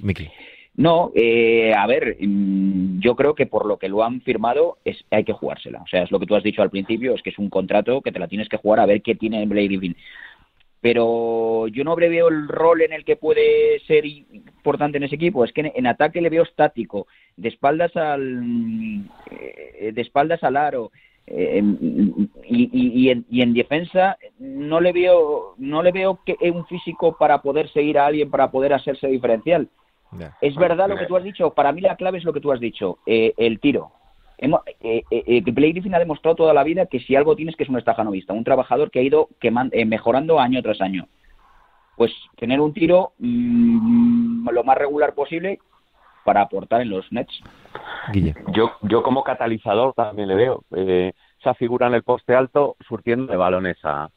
No, 0.75 1.11
eh, 1.15 1.73
a 1.73 1.85
ver, 1.85 2.17
mm, 2.19 2.99
yo 2.99 3.15
creo 3.15 3.35
que 3.35 3.45
por 3.45 3.65
lo 3.65 3.77
que 3.77 3.89
lo 3.89 4.03
han 4.03 4.21
firmado 4.21 4.77
es 4.85 5.03
hay 5.11 5.23
que 5.25 5.33
jugársela. 5.33 5.81
O 5.81 5.87
sea, 5.87 6.03
es 6.03 6.11
lo 6.11 6.19
que 6.19 6.25
tú 6.25 6.35
has 6.35 6.43
dicho 6.43 6.61
al 6.61 6.69
principio, 6.69 7.13
es 7.13 7.21
que 7.21 7.29
es 7.31 7.39
un 7.39 7.49
contrato 7.49 8.01
que 8.01 8.11
te 8.11 8.19
la 8.19 8.27
tienes 8.27 8.47
que 8.47 8.57
jugar 8.57 8.79
a 8.79 8.85
ver 8.85 9.01
qué 9.01 9.15
tiene 9.15 9.45
Blake 9.45 9.67
Griffin. 9.67 9.97
Pero 10.79 11.67
yo 11.67 11.83
no 11.83 11.95
veo 11.95 12.29
el 12.29 12.47
rol 12.47 12.81
en 12.81 12.93
el 12.93 13.05
que 13.05 13.15
puede 13.15 13.79
ser 13.85 14.05
importante 14.05 14.97
en 14.97 15.03
ese 15.03 15.15
equipo. 15.15 15.43
Es 15.43 15.53
que 15.53 15.71
en, 15.75 15.87
ataque 15.87 16.21
le 16.21 16.29
veo 16.29 16.43
estático, 16.43 17.07
de 17.37 17.49
espaldas 17.49 17.95
al, 17.95 19.03
eh, 19.29 19.91
de 19.93 20.01
espaldas 20.01 20.43
al 20.43 20.57
aro. 20.57 20.91
Eh, 21.27 21.61
y, 22.49 23.09
en, 23.09 23.25
y, 23.29 23.41
en, 23.41 23.53
defensa 23.53 24.17
no 24.39 24.81
le 24.81 24.91
veo 24.91 25.53
no 25.59 25.83
le 25.83 25.91
veo 25.91 26.19
que 26.25 26.35
un 26.49 26.65
físico 26.65 27.15
para 27.17 27.43
poder 27.43 27.69
seguir 27.69 27.99
a 27.99 28.07
alguien 28.07 28.31
para 28.31 28.49
poder 28.49 28.73
hacerse 28.73 29.07
diferencial 29.07 29.69
es 30.41 30.55
verdad 30.55 30.89
lo 30.89 30.97
que 30.97 31.05
tú 31.05 31.15
has 31.15 31.23
dicho. 31.23 31.53
Para 31.53 31.71
mí 31.71 31.81
la 31.81 31.95
clave 31.95 32.17
es 32.17 32.23
lo 32.23 32.33
que 32.33 32.41
tú 32.41 32.51
has 32.51 32.59
dicho, 32.59 32.99
eh, 33.05 33.33
el 33.37 33.59
tiro. 33.59 33.91
Hemos, 34.37 34.61
eh, 34.79 35.03
eh, 35.11 35.41
Blake 35.51 35.73
Griffin 35.73 35.93
ha 35.93 35.99
demostrado 35.99 36.35
toda 36.35 36.53
la 36.53 36.63
vida 36.63 36.87
que 36.87 36.99
si 36.99 37.15
algo 37.15 37.35
tienes 37.35 37.55
que 37.55 37.63
es 37.63 37.69
un 37.69 37.77
estajanovista, 37.77 38.33
un 38.33 38.43
trabajador 38.43 38.89
que 38.89 38.99
ha 38.99 39.03
ido 39.03 39.29
mejorando 39.85 40.39
año 40.39 40.61
tras 40.63 40.81
año. 40.81 41.07
Pues 41.95 42.11
tener 42.37 42.59
un 42.59 42.73
tiro 42.73 43.13
mm, 43.19 44.49
lo 44.49 44.63
más 44.63 44.77
regular 44.77 45.13
posible 45.13 45.59
para 46.25 46.41
aportar 46.41 46.81
en 46.81 46.89
los 46.89 47.11
nets. 47.11 47.39
Yo, 48.53 48.71
yo 48.81 49.03
como 49.03 49.23
catalizador 49.23 49.93
también 49.93 50.27
le 50.27 50.35
veo 50.35 50.63
esa 51.39 51.53
figura 51.53 51.87
en 51.87 51.93
el 51.93 52.03
poste 52.03 52.35
alto 52.35 52.75
surtiendo 52.87 53.31
de 53.31 53.37
balones 53.37 53.77
a, 53.83 54.09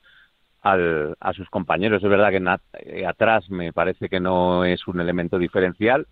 al, 0.65 1.15
a 1.21 1.33
sus 1.35 1.49
compañeros. 1.51 2.03
Es 2.03 2.09
verdad 2.09 2.31
que 2.31 2.99
eh, 2.99 3.07
atrás 3.07 3.49
me 3.51 3.73
parece 3.73 4.09
que 4.09 4.19
no 4.19 4.65
es 4.65 4.89
un 4.89 4.99
elemento 4.99 5.39
diferencial, 5.39 6.07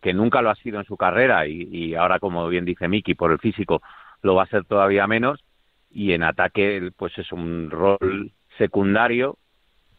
que 0.00 0.14
nunca 0.14 0.40
lo 0.40 0.48
ha 0.50 0.54
sido 0.56 0.80
en 0.80 0.86
su 0.86 0.96
carrera 0.96 1.46
y, 1.46 1.94
ahora, 1.94 2.18
como 2.18 2.48
bien 2.48 2.64
dice 2.64 2.88
Miki, 2.88 3.14
por 3.14 3.30
el 3.30 3.38
físico 3.38 3.82
lo 4.22 4.34
va 4.34 4.44
a 4.44 4.48
ser 4.48 4.64
todavía 4.64 5.06
menos. 5.06 5.44
Y 5.92 6.12
en 6.12 6.22
ataque, 6.22 6.90
pues 6.96 7.16
es 7.18 7.30
un 7.30 7.70
rol 7.70 8.32
secundario, 8.56 9.36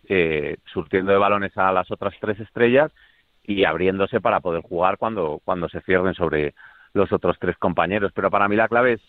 eh, 0.09 0.57
surtiendo 0.65 1.11
de 1.11 1.19
balones 1.19 1.55
a 1.57 1.71
las 1.71 1.91
otras 1.91 2.15
tres 2.19 2.39
estrellas 2.39 2.91
y 3.43 3.65
abriéndose 3.65 4.19
para 4.19 4.39
poder 4.39 4.63
jugar 4.63 4.97
cuando, 4.97 5.41
cuando 5.45 5.69
se 5.69 5.81
cierren 5.81 6.15
sobre 6.15 6.55
los 6.93 7.11
otros 7.11 7.37
tres 7.39 7.55
compañeros. 7.57 8.11
Pero 8.15 8.31
para 8.31 8.47
mí 8.47 8.55
la 8.55 8.67
clave 8.67 8.93
es 8.93 9.01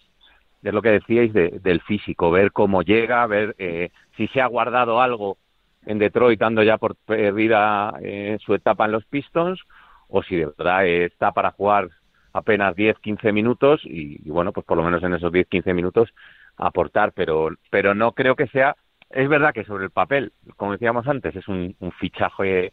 es 0.63 0.73
lo 0.73 0.83
que 0.83 0.91
decíais 0.91 1.33
del 1.33 1.81
físico, 1.83 2.31
ver 2.31 2.53
cómo 2.53 2.83
llega, 2.83 3.27
ver 3.27 3.55
eh, 3.59 3.91
si 4.17 4.29
se 4.29 4.41
ha 4.41 4.47
guardado 4.47 5.01
algo 5.01 5.39
en 5.85 5.99
Detroit 5.99 6.39
dando 6.39 6.63
ya 6.63 6.79
por 6.79 6.95
perdida 6.95 7.95
eh, 8.01 8.39
su 8.41 8.55
etapa 8.55 8.85
en 8.85 8.93
los 8.93 9.05
Pistons 9.07 9.61
o 10.09 10.23
si 10.23 10.37
de 10.37 10.47
verdad 10.47 10.87
está 10.87 11.33
para 11.33 11.51
jugar 11.51 11.89
apenas 12.33 12.77
10-15 12.77 13.33
minutos 13.33 13.81
y, 13.85 14.31
bueno, 14.31 14.53
pues 14.53 14.65
por 14.65 14.77
lo 14.77 14.85
menos 14.85 15.03
en 15.03 15.15
esos 15.15 15.33
10-15 15.33 15.75
minutos 15.75 16.15
aportar, 16.57 17.13
pero, 17.13 17.51
pero 17.71 17.95
no 17.95 18.13
creo 18.13 18.37
que 18.37 18.47
sea, 18.49 18.77
es 19.11 19.29
verdad 19.29 19.53
que 19.53 19.65
sobre 19.65 19.85
el 19.85 19.91
papel, 19.91 20.33
como 20.57 20.73
decíamos 20.73 21.07
antes, 21.09 21.35
es 21.35 21.49
un, 21.49 21.75
fichaje 21.99 22.73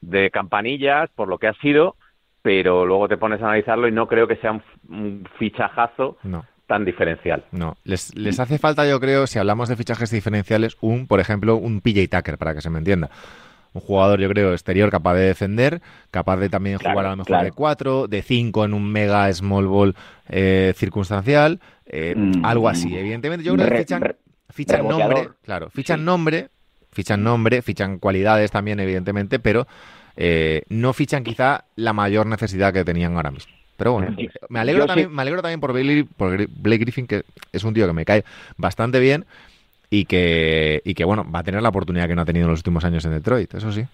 de 0.00 0.30
campanillas 0.30 1.10
por 1.10 1.28
lo 1.28 1.38
que 1.38 1.48
ha 1.48 1.54
sido, 1.54 1.96
pero 2.42 2.86
luego 2.86 3.08
te 3.08 3.16
pones 3.16 3.40
a 3.42 3.46
analizarlo 3.46 3.88
y 3.88 3.92
no 3.92 4.06
creo 4.06 4.26
que 4.26 4.36
sea 4.36 4.52
un, 4.52 4.62
un 4.88 5.28
fichajazo 5.38 6.16
No. 6.22 6.44
Tan 6.66 6.84
diferencial. 6.84 7.44
No, 7.52 7.76
les, 7.84 8.14
les 8.16 8.40
hace 8.40 8.58
falta, 8.58 8.86
yo 8.88 8.98
creo, 9.00 9.26
si 9.26 9.38
hablamos 9.38 9.68
de 9.68 9.76
fichajes 9.76 10.10
diferenciales, 10.10 10.76
un, 10.80 11.06
por 11.06 11.20
ejemplo, 11.20 11.56
un 11.56 11.80
PJ 11.80 12.08
Tucker, 12.08 12.38
para 12.38 12.54
que 12.54 12.60
se 12.60 12.70
me 12.70 12.78
entienda. 12.78 13.10
Un 13.72 13.82
jugador, 13.82 14.18
yo 14.20 14.28
creo, 14.30 14.52
exterior 14.52 14.90
capaz 14.90 15.14
de 15.14 15.26
defender, 15.26 15.82
capaz 16.10 16.38
de 16.38 16.48
también 16.48 16.78
Claro, 16.78 16.94
jugar 16.94 17.06
a 17.06 17.10
lo 17.10 17.16
mejor 17.16 17.26
claro. 17.26 17.44
de 17.44 17.52
4, 17.52 18.08
de 18.08 18.22
5 18.22 18.64
en 18.64 18.72
un 18.74 18.90
mega 18.90 19.30
small 19.32 19.66
ball 19.66 19.94
eh, 20.28 20.72
circunstancial, 20.76 21.60
eh, 21.86 22.14
Mm, 22.16 22.44
algo 22.44 22.68
así. 22.68 22.96
Evidentemente, 22.96 23.44
yo 23.44 23.54
creo 23.54 23.68
que 23.68 23.78
fichan, 23.78 24.00
re- 24.02 24.16
fichan 24.48 24.76
reboteador. 24.78 25.14
nombre, 25.14 25.30
claro, 25.44 25.70
fichan 25.70 25.98
Sí. 26.00 26.04
nombre, 26.06 26.48
fichan 26.90 27.22
nombre, 27.22 27.60
fichan 27.62 27.98
cualidades 27.98 28.50
también, 28.50 28.80
evidentemente, 28.80 29.38
pero 29.38 29.66
eh, 30.16 30.62
no 30.70 30.94
fichan 30.94 31.22
quizá 31.22 31.64
la 31.76 31.92
mayor 31.92 32.26
necesidad 32.26 32.72
que 32.72 32.82
tenían 32.84 33.14
ahora 33.16 33.30
mismo. 33.30 33.52
Pero 33.76 33.92
bueno, 33.92 34.16
me 34.48 34.58
alegro, 34.60 34.86
también, 34.86 35.08
sí- 35.08 35.14
me 35.14 35.22
alegro 35.22 35.42
también 35.42 35.60
por 35.60 35.72
Blake, 35.72 36.06
por 36.16 36.48
Blake 36.48 36.78
Griffin, 36.84 37.06
que 37.06 37.22
es 37.52 37.64
un 37.64 37.74
tío 37.74 37.86
que 37.86 37.92
me 37.92 38.04
cae 38.04 38.24
bastante 38.56 39.00
bien 39.00 39.24
y 39.90 40.04
que, 40.06 40.80
y 40.84 40.94
que, 40.94 41.04
bueno, 41.04 41.24
va 41.30 41.40
a 41.40 41.44
tener 41.44 41.62
la 41.62 41.68
oportunidad 41.68 42.08
que 42.08 42.14
no 42.14 42.22
ha 42.22 42.26
tenido 42.26 42.46
en 42.46 42.50
los 42.50 42.60
últimos 42.60 42.84
años 42.84 43.04
en 43.04 43.12
Detroit, 43.12 43.54
eso 43.54 43.70
sí. 43.72 43.84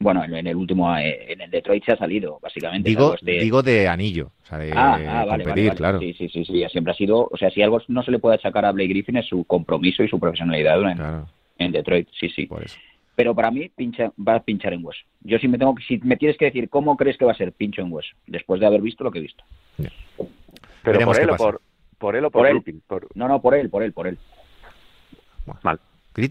Bueno, 0.00 0.22
en 0.24 0.46
el 0.46 0.56
último, 0.56 0.94
eh, 0.98 1.32
en 1.32 1.40
el 1.40 1.50
Detroit 1.50 1.84
se 1.84 1.92
ha 1.92 1.96
salido, 1.96 2.38
básicamente. 2.42 2.88
Digo, 2.90 3.00
salvo 3.02 3.14
este- 3.14 3.38
digo 3.40 3.62
de 3.62 3.88
anillo, 3.88 4.32
o 4.42 4.46
sea, 4.46 4.58
de 4.58 4.72
Ah, 4.74 5.00
ah, 5.08 5.24
vale, 5.24 5.44
competir, 5.44 5.54
vale, 5.54 5.66
vale. 5.68 5.76
claro. 5.76 6.00
Sí, 6.00 6.12
sí, 6.14 6.28
sí, 6.28 6.44
sí, 6.44 6.64
siempre 6.70 6.92
ha 6.92 6.96
sido, 6.96 7.28
o 7.30 7.36
sea, 7.38 7.50
si 7.50 7.62
algo 7.62 7.80
no 7.88 8.02
se 8.02 8.10
le 8.10 8.18
puede 8.18 8.34
achacar 8.34 8.64
a 8.66 8.72
Blake 8.72 8.88
Griffin 8.90 9.16
es 9.16 9.26
su 9.26 9.44
compromiso 9.44 10.02
y 10.02 10.08
su 10.08 10.18
profesionalidad 10.20 10.82
en, 10.90 10.96
Claro, 10.96 11.26
en 11.58 11.72
Detroit, 11.72 12.08
sí, 12.18 12.28
sí. 12.28 12.46
por 12.46 12.62
eso. 12.62 12.76
Pero 13.16 13.34
para 13.34 13.50
mí 13.50 13.68
pincha, 13.68 14.12
va 14.16 14.36
a 14.36 14.42
pinchar 14.42 14.72
en 14.72 14.84
hueso. 14.84 15.00
Yo 15.22 15.38
si 15.38 15.46
me 15.48 15.58
tengo 15.58 15.74
que, 15.74 15.84
si 15.84 15.98
me 15.98 16.16
tienes 16.16 16.36
que 16.36 16.46
decir 16.46 16.68
cómo 16.68 16.96
crees 16.96 17.16
que 17.16 17.24
va 17.24 17.32
a 17.32 17.36
ser 17.36 17.52
pincho 17.52 17.82
en 17.82 17.92
hueso, 17.92 18.10
después 18.26 18.60
de 18.60 18.66
haber 18.66 18.80
visto 18.80 19.04
lo 19.04 19.10
que 19.10 19.18
he 19.18 19.22
visto. 19.22 19.44
Pero 19.76 20.98
Veremos 20.98 21.16
por 21.16 21.22
él, 21.24 21.30
o 21.30 21.36
por, 21.36 21.60
por 21.98 22.16
él 22.16 22.24
o 22.24 22.30
por, 22.30 22.42
Por 22.42 22.50
él. 22.50 22.82
Por- 22.86 23.08
No, 23.14 23.28
no, 23.28 23.40
por 23.40 23.54
él, 23.54 23.70
por 23.70 23.82
él, 23.82 23.92
por 23.92 24.06
él. 24.06 24.18
mal. 25.62 25.78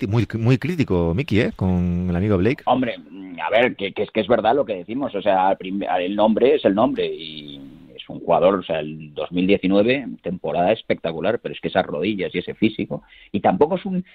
Muy, 0.08 0.26
muy 0.40 0.58
crítico, 0.58 1.14
Mickey, 1.14 1.40
¿eh? 1.42 1.52
Con 1.56 2.08
el 2.10 2.16
amigo 2.16 2.38
Blake. 2.38 2.64
Hombre, 2.66 2.98
mm, 2.98 3.38
a 3.42 3.50
ver, 3.50 3.76
que, 3.76 3.92
que 3.92 4.04
es 4.04 4.12
que 4.12 4.22
es 4.22 4.28
verdad 4.28 4.56
lo 4.56 4.64
que 4.64 4.76
decimos, 4.76 5.14
o 5.14 5.22
sea, 5.22 5.58
el 5.60 6.16
nombre 6.16 6.56
es 6.56 6.64
el 6.64 6.74
nombre 6.74 7.06
y 7.06 7.60
es 7.94 8.08
un 8.08 8.20
jugador, 8.22 8.56
o 8.60 8.64
sea, 8.64 8.80
el 8.80 9.14
2019, 9.14 10.08
temporada 10.22 10.72
espectacular, 10.72 11.40
pero 11.40 11.54
es 11.54 11.60
que 11.60 11.68
esas 11.68 11.86
rodillas 11.86 12.34
y 12.34 12.40
ese 12.40 12.54
físico, 12.54 13.04
y 13.34 13.42
tampoco 13.42 13.76
es 13.76 13.86
un, 13.86 14.06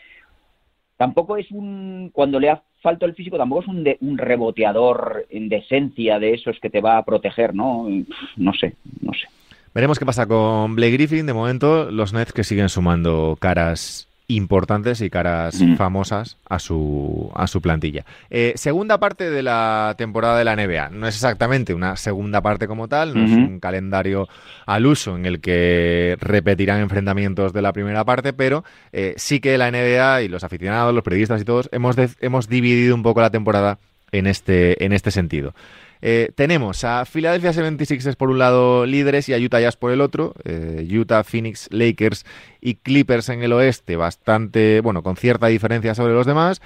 tampoco 0.98 1.38
es 1.38 1.50
un, 1.50 2.10
cuando 2.12 2.38
le 2.38 2.50
ha 2.50 2.62
falta 2.82 3.06
el 3.06 3.14
físico, 3.14 3.38
tampoco 3.38 3.62
es 3.62 3.68
un, 3.68 3.82
de- 3.84 3.96
un 4.02 4.18
reboteador 4.18 5.26
en 5.30 5.48
decencia 5.48 6.18
de 6.18 6.34
esos 6.34 6.60
que 6.60 6.68
te 6.70 6.80
va 6.82 6.98
a 6.98 7.04
proteger, 7.04 7.54
¿no? 7.54 7.88
No 8.36 8.52
sé, 8.52 8.74
no 9.00 9.12
sé. 9.14 9.26
Veremos 9.74 9.98
qué 9.98 10.04
pasa 10.06 10.26
con 10.26 10.74
Blake 10.76 10.92
Griffin. 10.92 11.26
De 11.26 11.32
momento, 11.32 11.90
los 11.90 12.12
Nets 12.12 12.32
que 12.32 12.44
siguen 12.44 12.68
sumando 12.68 13.36
caras 13.40 14.08
importantes 14.28 15.00
y 15.00 15.08
caras 15.08 15.60
Mm. 15.60 15.76
famosas 15.76 16.36
a 16.48 16.58
su, 16.58 17.32
a 17.34 17.46
su 17.46 17.62
plantilla. 17.62 18.04
Eh, 18.28 18.52
segunda 18.56 19.00
parte 19.00 19.30
de 19.30 19.42
la 19.42 19.94
temporada 19.96 20.38
de 20.38 20.44
la 20.44 20.54
NBA. 20.54 20.90
No 20.90 21.08
es 21.08 21.14
exactamente 21.14 21.72
una 21.72 21.96
segunda 21.96 22.42
parte 22.42 22.68
como 22.68 22.88
tal, 22.88 23.14
no 23.14 23.24
es 23.24 23.32
un 23.32 23.58
calendario 23.58 24.28
al 24.66 24.84
uso 24.86 25.16
en 25.16 25.24
el 25.24 25.40
que 25.40 26.16
repetirán 26.20 26.80
enfrentamientos 26.80 27.54
de 27.54 27.62
la 27.62 27.72
primera 27.72 28.04
parte, 28.04 28.34
pero 28.34 28.64
eh, 28.92 29.14
sí 29.16 29.40
que 29.40 29.56
la 29.56 29.70
NBA 29.70 30.22
y 30.22 30.28
los 30.28 30.44
aficionados, 30.44 30.94
los 30.94 31.02
periodistas 31.04 31.40
y 31.40 31.44
todos 31.46 31.70
hemos, 31.72 31.96
hemos 32.20 32.48
dividido 32.48 32.94
un 32.94 33.02
poco 33.02 33.22
la 33.22 33.30
temporada 33.30 33.78
en 34.12 34.26
este, 34.26 34.84
en 34.84 34.92
este 34.92 35.10
sentido. 35.10 35.54
Eh, 36.00 36.30
tenemos 36.34 36.84
a 36.84 37.04
Philadelphia 37.04 37.52
76ers 37.52 38.16
por 38.16 38.30
un 38.30 38.38
lado 38.38 38.86
líderes 38.86 39.28
y 39.28 39.34
a 39.34 39.38
Utah 39.38 39.60
Jazz 39.60 39.76
por 39.76 39.92
el 39.92 40.00
otro. 40.00 40.34
Eh, 40.44 40.86
Utah, 40.90 41.24
Phoenix, 41.24 41.68
Lakers 41.70 42.24
y 42.60 42.74
Clippers 42.76 43.28
en 43.28 43.42
el 43.42 43.52
oeste, 43.52 43.96
bastante, 43.96 44.80
bueno, 44.80 45.02
con 45.02 45.16
cierta 45.16 45.48
diferencia 45.48 45.94
sobre 45.94 46.14
los 46.14 46.26
demás. 46.26 46.60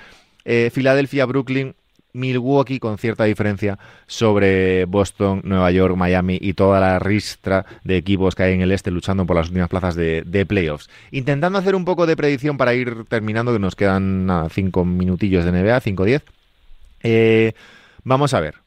Eh, 0.44 0.70
Filadelfia, 0.72 1.24
Brooklyn, 1.26 1.74
Milwaukee 2.12 2.78
con 2.78 2.98
cierta 2.98 3.24
diferencia 3.24 3.78
sobre 4.06 4.84
Boston, 4.84 5.40
Nueva 5.44 5.70
York, 5.70 5.96
Miami 5.96 6.38
y 6.40 6.54
toda 6.54 6.80
la 6.80 6.98
ristra 6.98 7.64
de 7.84 7.96
equipos 7.96 8.34
que 8.34 8.42
hay 8.42 8.54
en 8.54 8.60
el 8.60 8.72
este 8.72 8.90
luchando 8.90 9.24
por 9.26 9.36
las 9.36 9.48
últimas 9.48 9.68
plazas 9.68 9.94
de, 9.94 10.46
playoffs. 10.46 10.90
Intentando 11.10 11.58
hacer 11.58 11.74
un 11.74 11.84
poco 11.84 12.06
de 12.06 12.16
predicción 12.16 12.56
para 12.58 12.74
ir 12.74 13.04
terminando, 13.08 13.52
que 13.52 13.58
nos 13.58 13.76
quedan 13.76 14.26
nada, 14.26 14.48
cinco 14.50 14.84
minutillos 14.84 15.44
de 15.44 15.52
NBA, 15.52 15.80
5 15.80 16.02
o 16.02 16.06
10. 16.06 16.22
Eh, 17.04 17.52
vamos 18.04 18.34
a 18.34 18.40
ver. 18.40 18.61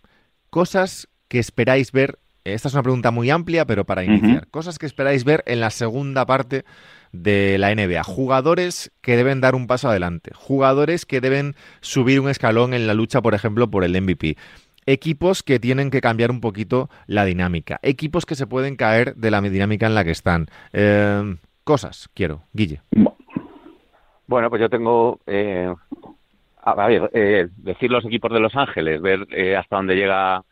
Cosas 0.55 1.09
que 1.27 1.37
esperáis 1.37 1.91
ver. 1.91 2.17
Esta 2.45 2.69
es 2.69 2.73
una 2.75 2.83
pregunta 2.83 3.11
muy 3.11 3.29
amplia, 3.29 3.65
pero 3.65 3.83
para 3.83 4.05
iniciar. 4.05 4.47
Cosas 4.47 4.79
que 4.79 4.85
esperáis 4.85 5.25
ver 5.25 5.43
en 5.47 5.59
la 5.59 5.69
segunda 5.69 6.25
parte 6.25 6.63
de 7.11 7.57
la 7.57 7.75
NBA. 7.75 8.01
Jugadores 8.05 8.89
que 9.01 9.17
deben 9.17 9.41
dar 9.41 9.53
un 9.53 9.67
paso 9.67 9.89
adelante. 9.89 10.31
Jugadores 10.33 11.05
que 11.05 11.19
deben 11.19 11.55
subir 11.81 12.21
un 12.21 12.29
escalón 12.29 12.73
en 12.73 12.87
la 12.87 12.93
lucha, 12.93 13.21
por 13.21 13.33
ejemplo, 13.33 13.69
por 13.69 13.83
el 13.83 14.01
MVP. 14.01 14.37
Equipos 14.85 15.43
que 15.43 15.59
tienen 15.59 15.91
que 15.91 15.99
cambiar 15.99 16.31
un 16.31 16.39
poquito 16.39 16.89
la 17.05 17.25
dinámica. 17.25 17.81
Equipos 17.81 18.25
que 18.25 18.35
se 18.35 18.47
pueden 18.47 18.77
caer 18.77 19.13
de 19.15 19.31
la 19.31 19.41
dinámica 19.41 19.87
en 19.87 19.93
la 19.93 20.05
que 20.05 20.11
están. 20.11 20.47
Eh, 20.71 21.35
cosas, 21.65 22.07
quiero. 22.13 22.43
Guille. 22.53 22.81
Bueno, 24.25 24.49
pues 24.49 24.61
yo 24.61 24.69
tengo, 24.69 25.19
eh, 25.27 25.73
a 26.65 26.87
ver, 26.87 27.11
eh, 27.13 27.47
decir 27.57 27.91
los 27.91 28.03
equipos 28.05 28.31
de 28.33 28.39
Los 28.39 28.55
Ángeles, 28.55 28.99
ver 28.99 29.27
eh, 29.29 29.55
hasta 29.55 29.75
dónde 29.75 29.95
llega 29.95 30.43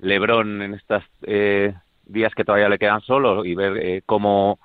LeBron 0.00 0.60
en 0.60 0.74
estos 0.74 1.04
eh, 1.22 1.72
días 2.04 2.34
que 2.34 2.44
todavía 2.44 2.68
le 2.68 2.80
quedan 2.80 3.00
solos 3.02 3.46
y 3.46 3.54
ver 3.54 3.76
eh, 3.76 4.02
cómo, 4.04 4.58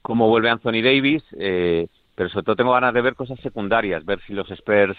cómo 0.00 0.28
vuelve 0.28 0.48
Anthony 0.48 0.80
Davis, 0.82 1.22
eh, 1.38 1.88
pero 2.14 2.30
sobre 2.30 2.44
todo 2.44 2.56
tengo 2.56 2.72
ganas 2.72 2.94
de 2.94 3.02
ver 3.02 3.14
cosas 3.14 3.38
secundarias, 3.40 4.06
ver 4.06 4.18
si 4.26 4.32
los 4.32 4.50
Spurs 4.50 4.96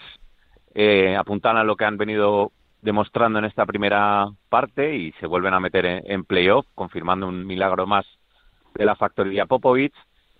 eh, 0.74 1.16
apuntan 1.16 1.56
a 1.56 1.64
lo 1.64 1.74
que 1.74 1.84
han 1.84 1.96
venido 1.96 2.52
demostrando 2.80 3.40
en 3.40 3.46
esta 3.46 3.66
primera 3.66 4.28
parte 4.48 4.94
y 4.94 5.10
se 5.18 5.26
vuelven 5.26 5.54
a 5.54 5.60
meter 5.60 5.86
en, 5.86 6.02
en 6.06 6.24
playoff, 6.24 6.66
confirmando 6.76 7.26
un 7.26 7.44
milagro 7.44 7.84
más 7.88 8.06
de 8.76 8.84
la 8.84 8.94
factoría 8.94 9.46
Popovich 9.46 9.94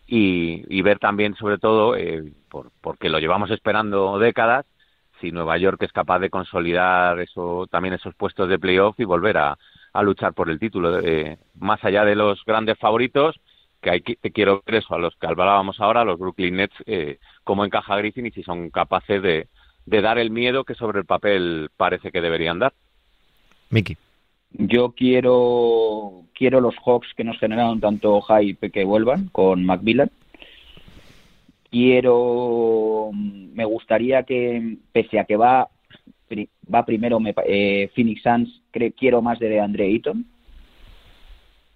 y, 0.06 0.62
y 0.68 0.82
ver 0.82 1.00
también, 1.00 1.34
sobre 1.34 1.58
todo, 1.58 1.96
por, 2.48 2.70
porque 2.80 3.08
lo 3.08 3.18
llevamos 3.18 3.50
esperando 3.50 4.20
décadas, 4.20 4.64
si 5.20 5.32
Nueva 5.32 5.58
York 5.58 5.82
es 5.82 5.92
capaz 5.92 6.18
de 6.18 6.30
consolidar 6.30 7.20
eso 7.20 7.66
también 7.70 7.94
esos 7.94 8.14
puestos 8.14 8.48
de 8.48 8.58
playoff 8.58 8.98
y 8.98 9.04
volver 9.04 9.38
a, 9.38 9.58
a 9.92 10.02
luchar 10.02 10.34
por 10.34 10.50
el 10.50 10.58
título. 10.58 11.00
Eh, 11.00 11.38
más 11.58 11.82
allá 11.84 12.04
de 12.04 12.14
los 12.14 12.44
grandes 12.44 12.78
favoritos, 12.78 13.40
que 13.80 13.90
hay 13.90 14.00
que, 14.00 14.16
quiero 14.32 14.62
ver 14.66 14.76
eso, 14.76 14.94
a 14.94 14.98
los 14.98 15.16
que 15.16 15.26
hablábamos 15.26 15.80
ahora, 15.80 16.04
los 16.04 16.18
Brooklyn 16.18 16.56
Nets, 16.56 16.76
eh, 16.86 17.18
cómo 17.44 17.64
encaja 17.64 17.96
Griffin 17.96 18.26
y 18.26 18.30
si 18.30 18.42
son 18.42 18.70
capaces 18.70 19.22
de, 19.22 19.48
de 19.86 20.02
dar 20.02 20.18
el 20.18 20.30
miedo 20.30 20.64
que 20.64 20.74
sobre 20.74 20.98
el 20.98 21.06
papel 21.06 21.70
parece 21.76 22.10
que 22.10 22.20
deberían 22.20 22.58
dar. 22.58 22.72
Miki. 23.70 23.96
Yo 24.52 24.92
quiero 24.92 26.24
quiero 26.34 26.60
los 26.60 26.74
Hawks 26.84 27.08
que 27.16 27.24
nos 27.24 27.38
generaron 27.38 27.80
tanto 27.80 28.20
hype 28.22 28.70
que 28.70 28.84
vuelvan 28.84 29.28
con 29.28 29.64
Macmillan. 29.64 30.10
Quiero 31.70 33.10
me 33.12 33.64
gustaría 33.64 34.22
que 34.22 34.76
pese 34.92 35.18
a 35.18 35.24
que 35.24 35.36
va 35.36 35.68
va 36.72 36.84
primero 36.84 37.20
me 37.20 37.34
eh, 37.46 37.90
Phoenix 37.94 38.22
Suns, 38.22 38.62
quiero 38.96 39.22
más 39.22 39.38
de 39.38 39.60
Andre 39.60 39.90
Eaton. 39.90 40.26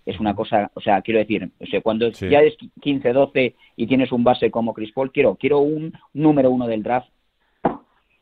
Es 0.06 0.18
una 0.18 0.34
cosa, 0.34 0.70
o 0.74 0.80
sea, 0.80 1.02
quiero 1.02 1.20
decir, 1.20 1.48
o 1.60 1.66
sea, 1.66 1.80
cuando 1.82 2.12
Sí. 2.12 2.28
ya 2.28 2.40
es 2.40 2.56
15-12 2.80 3.54
y 3.76 3.86
tienes 3.86 4.10
un 4.10 4.24
base 4.24 4.50
como 4.50 4.74
Chris 4.74 4.92
Paul, 4.92 5.12
quiero 5.12 5.36
quiero 5.36 5.58
un 5.60 5.92
número 6.14 6.50
uno 6.50 6.66
del 6.66 6.82
draft 6.82 7.08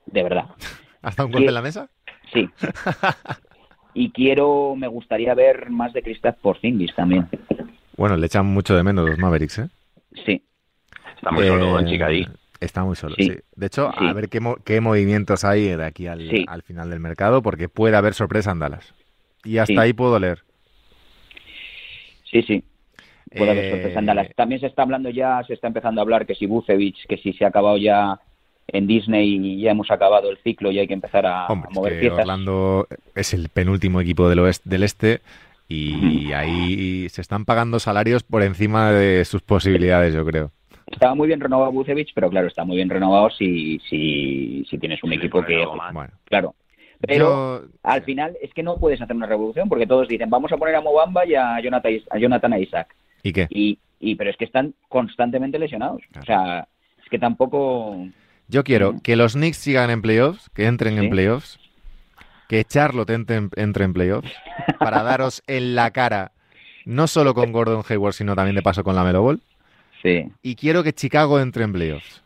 de 0.06 0.22
verdad. 0.22 0.46
¿Hasta 1.02 1.24
un 1.24 1.30
golpe 1.32 1.44
¿Qué? 1.44 1.48
en 1.48 1.54
la 1.54 1.62
mesa? 1.62 1.88
Sí. 2.32 2.48
y 3.94 4.10
quiero, 4.10 4.74
me 4.76 4.88
gustaría 4.88 5.34
ver 5.34 5.70
más 5.70 5.92
de 5.92 6.02
Kristaps 6.02 6.40
Porzingis 6.40 6.94
también. 6.94 7.28
Bueno, 7.96 8.16
le 8.16 8.26
echan 8.26 8.46
mucho 8.46 8.76
de 8.76 8.82
menos 8.82 9.08
los 9.08 9.18
Mavericks, 9.18 9.58
¿eh? 9.60 9.68
Sí. 10.26 10.42
Está 11.18 11.30
muy 11.30 11.46
solo 11.46 11.78
Eh, 11.78 11.80
en 11.82 11.86
Chicago. 11.88 12.14
Está 12.60 12.82
muy 12.84 12.96
solo, 12.96 13.14
sí. 13.16 13.24
Sí. 13.24 13.36
De 13.54 13.66
hecho, 13.66 13.92
Sí. 13.98 14.06
a 14.06 14.12
ver 14.12 14.28
qué, 14.28 14.40
mo- 14.40 14.56
qué 14.64 14.80
movimientos 14.80 15.44
hay 15.44 15.68
de 15.68 15.84
aquí 15.84 16.06
al, 16.08 16.28
Sí. 16.28 16.44
al 16.48 16.62
final 16.62 16.90
del 16.90 16.98
mercado, 17.00 17.42
porque 17.42 17.68
puede 17.68 17.96
haber 17.96 18.14
sorpresa 18.14 18.50
en 18.50 18.58
Dallas. 18.58 18.94
Y 19.44 19.58
hasta 19.58 19.80
ahí 19.80 19.92
puedo 19.92 20.18
leer. 20.18 20.42
Sí, 22.30 22.42
sí. 22.42 22.64
Puede 23.36 23.50
haber 23.50 23.64
Eh, 23.66 23.70
sorpresa 23.70 23.98
en 24.00 24.06
Dallas. 24.06 24.28
También 24.34 24.60
se 24.60 24.66
está 24.66 24.82
hablando 24.82 25.10
ya, 25.10 25.42
se 25.46 25.54
está 25.54 25.66
empezando 25.68 26.00
a 26.00 26.02
hablar 26.02 26.26
que 26.26 26.34
si 26.34 26.46
Bucevic, 26.46 27.06
que 27.08 27.16
si 27.18 27.32
se 27.32 27.44
ha 27.44 27.48
acabado 27.48 27.76
ya 27.76 28.18
en 28.66 28.86
Disney 28.86 29.36
y 29.36 29.60
ya 29.62 29.70
hemos 29.70 29.90
acabado 29.90 30.30
el 30.30 30.38
ciclo 30.38 30.70
y 30.70 30.78
hay 30.78 30.86
que 30.88 30.94
empezar 30.94 31.26
a, 31.26 31.46
Hombre, 31.46 31.68
a 31.68 31.70
es 31.70 31.76
mover 31.76 31.92
que 31.94 32.00
piezas. 32.00 32.18
Orlando 32.20 32.86
es 33.14 33.32
el 33.34 33.48
penúltimo 33.50 34.00
equipo 34.00 34.28
del 34.28 34.40
oeste, 34.40 34.68
del 34.68 34.82
este 34.82 35.20
y 35.68 36.32
ahí 36.32 37.08
se 37.10 37.20
están 37.20 37.44
pagando 37.44 37.78
salarios 37.78 38.22
por 38.24 38.42
encima 38.42 38.90
de 38.92 39.24
sus 39.24 39.42
posibilidades, 39.42 40.12
yo 40.14 40.24
creo. 40.24 40.50
Estaba 40.90 41.14
muy 41.14 41.28
bien 41.28 41.40
renovado 41.40 41.72
Bucevic, 41.72 42.10
pero 42.14 42.30
claro, 42.30 42.48
está 42.48 42.64
muy 42.64 42.76
bien 42.76 42.88
renovado 42.88 43.30
si, 43.30 43.78
si, 43.88 44.64
si 44.68 44.78
tienes 44.78 45.02
un 45.02 45.12
equipo 45.12 45.44
que... 45.44 45.64
Bueno, 45.92 46.10
Claro. 46.24 46.54
Pero 47.00 47.62
al 47.84 48.02
final 48.02 48.36
es 48.42 48.52
que 48.52 48.62
no 48.62 48.76
puedes 48.76 49.00
hacer 49.00 49.14
una 49.14 49.26
revolución 49.26 49.68
porque 49.68 49.86
todos 49.86 50.08
dicen, 50.08 50.30
vamos 50.30 50.50
a 50.50 50.56
poner 50.56 50.74
a 50.74 50.80
Mobamba 50.80 51.24
y 51.24 51.34
a 51.34 51.60
Jonathan, 51.60 51.92
a 52.10 52.18
Jonathan 52.18 52.60
Isaac. 52.60 52.94
¿Y 53.22 53.32
qué? 53.32 53.46
Y, 53.50 53.78
y, 54.00 54.16
pero 54.16 54.30
es 54.30 54.36
que 54.36 54.44
están 54.44 54.74
constantemente 54.88 55.58
lesionados. 55.58 56.02
O 56.20 56.24
sea, 56.24 56.66
es 57.00 57.08
que 57.08 57.18
tampoco... 57.18 57.96
Yo 58.48 58.64
quiero 58.64 58.94
que 59.02 59.14
los 59.14 59.34
Knicks 59.34 59.58
sigan 59.58 59.90
en 59.90 60.02
playoffs, 60.02 60.50
que 60.50 60.66
entren 60.66 60.98
en 60.98 61.10
playoffs, 61.10 61.60
que 62.48 62.64
Charlotte 62.64 63.10
entre, 63.10 63.42
entre 63.56 63.84
en 63.84 63.92
playoffs, 63.92 64.32
para 64.78 65.02
daros 65.02 65.42
en 65.46 65.74
la 65.74 65.90
cara, 65.90 66.32
no 66.86 67.06
solo 67.06 67.34
con 67.34 67.52
Gordon 67.52 67.84
Hayward, 67.86 68.14
sino 68.14 68.34
también 68.34 68.56
de 68.56 68.62
paso 68.62 68.82
con 68.82 68.96
la 68.96 69.04
Melo 69.04 69.22
Ball. 69.22 69.42
Sí. 70.02 70.30
Y 70.42 70.54
quiero 70.54 70.82
que 70.82 70.92
Chicago 70.92 71.40
entre 71.40 71.64
en 71.64 71.72
playoffs 71.72 72.22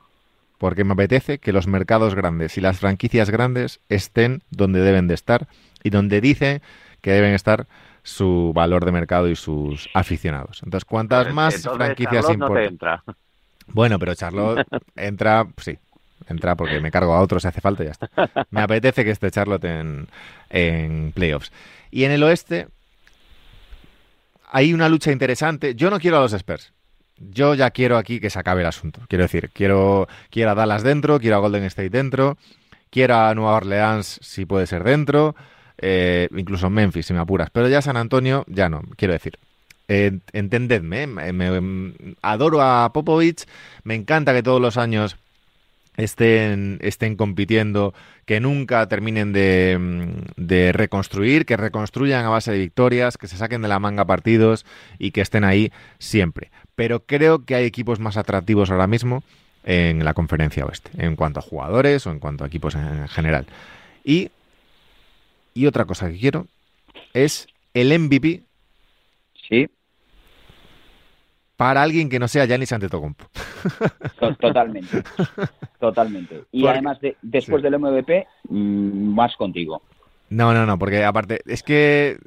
porque 0.58 0.85
me 0.85 0.92
apetece 0.92 1.38
que 1.38 1.52
los 1.52 1.66
mercados 1.66 2.14
grandes 2.14 2.56
y 2.56 2.61
las 2.61 2.78
franquicias 2.78 3.30
grandes 3.30 3.80
estén 3.88 4.44
donde 4.50 4.80
deben 4.80 5.08
de 5.08 5.14
estar 5.14 5.48
y 5.82 5.90
donde 5.90 6.20
dice 6.20 6.62
que 7.00 7.11
deben 7.11 7.35
estar 7.35 7.66
su 8.04 8.52
valor 8.54 8.85
de 8.85 8.92
mercado 8.92 9.28
y 9.28 9.35
sus 9.35 9.88
aficionados. 9.92 10.62
Entonces, 10.62 10.85
cuantas 10.85 11.24
Pues, 11.24 11.35
más 11.35 11.54
entonces 11.56 11.76
franquicias 11.78 12.26
Charlotte 12.26 12.38
no 12.38 12.46
te 12.54 12.64
importan. 12.64 12.64
entra. 12.64 13.04
Bueno, 13.66 13.98
pero 13.98 14.14
Charlotte 14.14 14.64
entra, 14.96 15.48
sí, 15.56 15.76
entra 16.28 16.54
porque 16.54 16.78
me 16.80 16.92
cargo 16.92 17.12
a 17.12 17.20
otros 17.20 17.42
si 17.42 17.48
hace 17.48 17.61
falta 17.61 17.82
y 17.82 17.87
ya 17.87 17.92
está. 17.92 18.11
Me 18.50 18.61
apetece 18.61 19.04
que 19.04 19.11
esté 19.11 19.32
Charlotte 19.32 19.64
en, 19.64 20.06
en 20.48 21.11
playoffs. 21.12 21.50
Y 21.90 22.04
en 22.04 22.12
el 22.12 22.22
oeste 22.22 22.68
hay 24.50 24.72
una 24.74 24.88
lucha 24.88 25.11
interesante. 25.11 25.74
Yo 25.74 25.90
no 25.90 25.98
quiero 25.98 26.18
a 26.18 26.20
los 26.20 26.32
Spurs. 26.35 26.72
Yo 27.18 27.55
ya 27.55 27.70
quiero 27.70 27.96
aquí 27.98 28.20
que 28.20 28.31
se 28.31 28.38
acabe 28.38 28.62
el 28.62 28.66
asunto. 28.66 29.01
Quiero 29.09 29.25
decir, 29.25 29.51
quiero, 29.53 30.09
quiero 30.31 30.51
a 30.51 30.55
Dallas 30.55 30.83
dentro, 30.83 31.20
quiero 31.20 31.37
a 31.37 31.40
Golden 31.40 31.64
State 31.64 31.90
dentro, 31.90 32.37
quiero 32.90 33.16
a 33.16 33.35
Nueva 33.35 33.55
Orleans 33.57 34.18
si 34.22 34.44
puede 34.44 34.66
ser 34.66 34.83
dentro, 34.85 35.37
eh, 35.79 36.29
incluso 36.37 36.68
Memphis 36.70 37.07
si 37.07 37.12
me 37.12 37.20
apuras. 37.20 37.51
Pero 37.51 37.68
ya 37.68 37.83
San 37.83 37.96
Antonio, 37.96 38.44
ya 38.48 38.68
no, 38.68 38.83
quiero 38.96 39.12
decir. 39.14 39.38
Eh, 39.88 40.18
entendedme, 40.33 41.07
me, 41.07 41.33
me- 41.33 42.14
adoro 42.22 42.62
a 42.62 42.92
Popovich, 42.92 43.44
me 43.85 43.94
encanta 43.94 44.33
que 44.33 44.42
todos 44.42 44.61
los 44.61 44.77
años 44.77 45.16
estén, 45.96 46.78
estén 46.81 47.16
compitiendo, 47.16 47.94
que 48.24 48.40
nunca 48.40 48.87
terminen 48.88 49.33
de, 49.33 49.76
mm, 49.78 50.42
de 50.42 50.72
reconstruir, 50.72 51.46
que 51.46 51.57
reconstruyan 51.57 52.24
a 52.24 52.31
base 52.31 52.52
de 52.52 52.59
victorias, 52.59 53.18
que 53.18 53.28
se 53.28 53.37
saquen 53.37 53.62
de 53.62 53.68
la 53.68 53.78
manga 53.78 54.05
partidos 54.05 54.64
y 54.98 55.11
que 55.11 55.20
estén 55.20 55.44
ahí 55.44 55.72
siempre. 55.98 56.50
Pero 56.74 57.05
creo 57.05 57.44
que 57.44 57.55
hay 57.55 57.64
equipos 57.64 58.00
más 58.00 58.16
atractivos 58.16 58.70
ahora 58.70 58.87
mismo 58.87 59.22
en 59.64 60.05
la 60.05 60.14
conferencia 60.14 60.64
oeste, 60.64 60.90
en 60.98 61.16
cuanto 61.16 61.40
a 61.40 61.42
jugadores 61.42 62.07
o 62.07 62.11
en 62.11 62.18
cuanto 62.18 62.44
a 62.44 62.46
equipos 62.46 62.74
en 62.74 63.07
general. 63.09 63.46
Y, 64.05 64.31
y 65.55 65.66
otra 65.66 65.85
cosa 65.85 66.11
que 66.11 66.18
quiero 66.18 66.46
es 67.12 67.46
el 67.74 67.96
MVP 67.98 68.42
Sí, 69.48 69.68
para 71.62 71.83
alguien 71.83 72.09
que 72.09 72.18
no 72.18 72.27
sea 72.29 72.44
Giannis 72.46 72.72
Antetokounmpo. 72.72 73.25
to- 74.18 74.35
totalmente. 74.37 75.03
totalmente. 75.79 76.44
Y 76.53 76.62
Porque- 76.62 76.72
además, 76.72 77.01
de, 77.01 77.16
después 77.22 77.61
sí. 77.61 77.64
del 77.64 77.75
MVP, 77.79 78.27
mm, 78.48 79.14
más 79.14 79.37
contigo. 79.37 79.83
No, 80.31 80.53
no, 80.55 80.66
no, 80.66 80.79
porque 80.79 81.05
aparte, 81.05 81.40
es 81.46 81.62
que, 81.62 82.18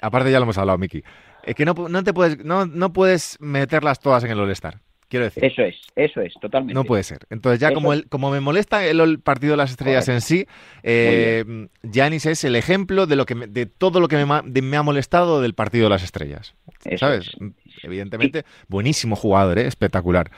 aparte 0.00 0.30
ya 0.32 0.38
lo 0.38 0.44
hemos 0.44 0.58
hablado, 0.58 0.78
Miki, 0.78 1.02
es 1.44 1.54
que 1.54 1.64
no, 1.64 1.74
no 1.74 2.02
te 2.02 2.12
puedes, 2.12 2.44
no, 2.44 2.66
no 2.66 2.92
puedes 2.92 3.36
meterlas 3.40 4.00
todas 4.00 4.24
en 4.24 4.30
el 4.30 4.40
All-Star, 4.40 4.80
quiero 5.12 5.26
decir. 5.26 5.44
Eso 5.44 5.62
es, 5.62 5.76
eso 5.94 6.20
es, 6.20 6.34
totalmente. 6.40 6.74
No 6.74 6.82
puede 6.84 7.04
ser. 7.04 7.20
Entonces 7.30 7.60
ya 7.60 7.68
Eso 7.68 7.74
como, 7.76 7.92
el, 7.92 8.08
como 8.08 8.30
me 8.32 8.40
molesta 8.40 8.84
el, 8.84 9.20
partido 9.20 9.52
de 9.52 9.56
las 9.58 9.70
estrellas 9.70 10.08
en 10.08 10.20
sí, 10.20 10.46
eh, 10.82 11.68
Giannis 11.84 12.26
es 12.26 12.42
el 12.42 12.56
ejemplo 12.56 13.06
de 13.06 13.14
lo 13.16 13.26
que 13.26 13.34
me- 13.36 13.46
de 13.46 13.66
todo 13.66 14.00
lo 14.00 14.08
que 14.08 14.16
me, 14.16 14.26
ma- 14.26 14.42
de- 14.44 14.62
me 14.62 14.76
ha 14.76 14.82
molestado 14.82 15.40
del 15.40 15.54
partido 15.54 15.84
de 15.84 15.90
las 15.90 16.02
estrellas. 16.02 16.54
Eso 16.84 16.98
¿Sabes? 17.06 17.28
es. 17.28 17.36
Evidentemente, 17.84 18.44
buenísimo 18.68 19.14
jugador, 19.16 19.58
¿eh? 19.58 19.66
espectacular. 19.66 20.30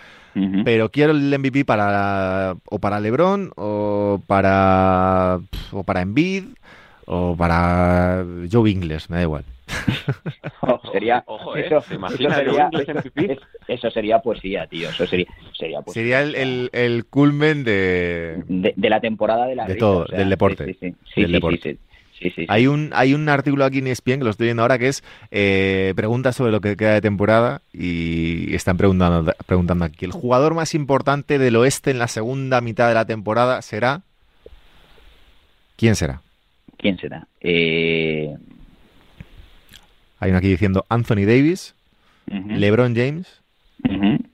Pero 0.64 0.90
quiero 0.90 1.12
el 1.12 1.32
MVP 1.38 1.64
para 1.64 2.56
o 2.68 2.80
para 2.80 2.98
LeBron 2.98 3.52
o 3.54 4.20
para 4.26 5.38
o 5.70 5.84
para 5.84 6.00
Embiid 6.02 6.44
o 7.06 7.36
para 7.36 8.24
Joe 8.50 8.68
Ingles, 8.68 9.08
me 9.10 9.16
da 9.18 9.22
igual. 9.22 9.44
Sería, 10.92 11.22
Ojo, 11.26 11.56
¿eh? 11.56 11.66
eso, 11.66 11.80
¿Te 11.88 11.94
eso 11.94 12.08
sería, 12.30 12.70
eso- 13.68 13.90
sería 13.90 14.18
poesía, 14.20 14.66
tío. 14.66 14.90
Eso 14.90 15.06
sería, 15.06 15.26
sería 15.58 15.80
poesía. 15.82 16.02
Sería 16.02 16.22
el, 16.22 16.34
el, 16.34 16.70
el 16.72 17.04
culmen 17.06 17.64
de... 17.64 18.42
de, 18.46 18.74
de 18.76 18.90
la 18.90 19.00
temporada 19.00 19.46
de 19.46 19.54
la 19.56 19.66
De 19.66 19.74
risa, 19.74 19.80
todo, 19.86 20.04
o 20.04 20.06
sea, 20.06 20.18
del 20.18 20.30
deporte, 20.30 20.66
Sí, 20.66 20.72
sí, 20.74 20.78
sí. 20.90 20.96
Sí, 21.14 21.20
del 21.22 21.30
sí, 21.30 21.32
deporte. 21.34 21.58
sí, 21.62 21.72
sí. 21.72 21.78
Sí, 22.16 22.30
sí, 22.30 22.34
sí. 22.42 22.46
Hay 22.48 22.68
un, 22.68 22.90
hay 22.94 23.12
un 23.12 23.28
artículo 23.28 23.64
aquí 23.64 23.78
en 23.78 23.88
ESPN 23.88 24.18
que 24.18 24.24
lo 24.24 24.30
estoy 24.30 24.46
viendo 24.46 24.62
ahora 24.62 24.78
que 24.78 24.86
es 24.86 25.02
eh, 25.32 25.92
preguntas 25.96 26.36
sobre 26.36 26.52
lo 26.52 26.60
que 26.60 26.76
queda 26.76 26.94
de 26.94 27.00
temporada 27.00 27.60
y 27.72 28.54
están 28.54 28.76
preguntando, 28.76 29.34
preguntando 29.46 29.84
aquí. 29.84 30.04
El 30.04 30.12
jugador 30.12 30.54
más 30.54 30.74
importante 30.76 31.38
del 31.38 31.56
oeste 31.56 31.90
en 31.90 31.98
la 31.98 32.06
segunda 32.06 32.60
mitad 32.60 32.86
de 32.88 32.94
la 32.94 33.04
temporada 33.04 33.60
será... 33.62 34.02
¿Quién 35.76 35.96
será? 35.96 36.20
¿Quién 36.78 36.98
será? 36.98 37.26
Eh, 37.40 38.32
Hay 40.24 40.30
uno 40.30 40.38
aquí 40.38 40.48
diciendo 40.48 40.86
Anthony 40.88 41.26
Davis, 41.26 41.74
LeBron 42.26 42.96
James. 42.96 43.42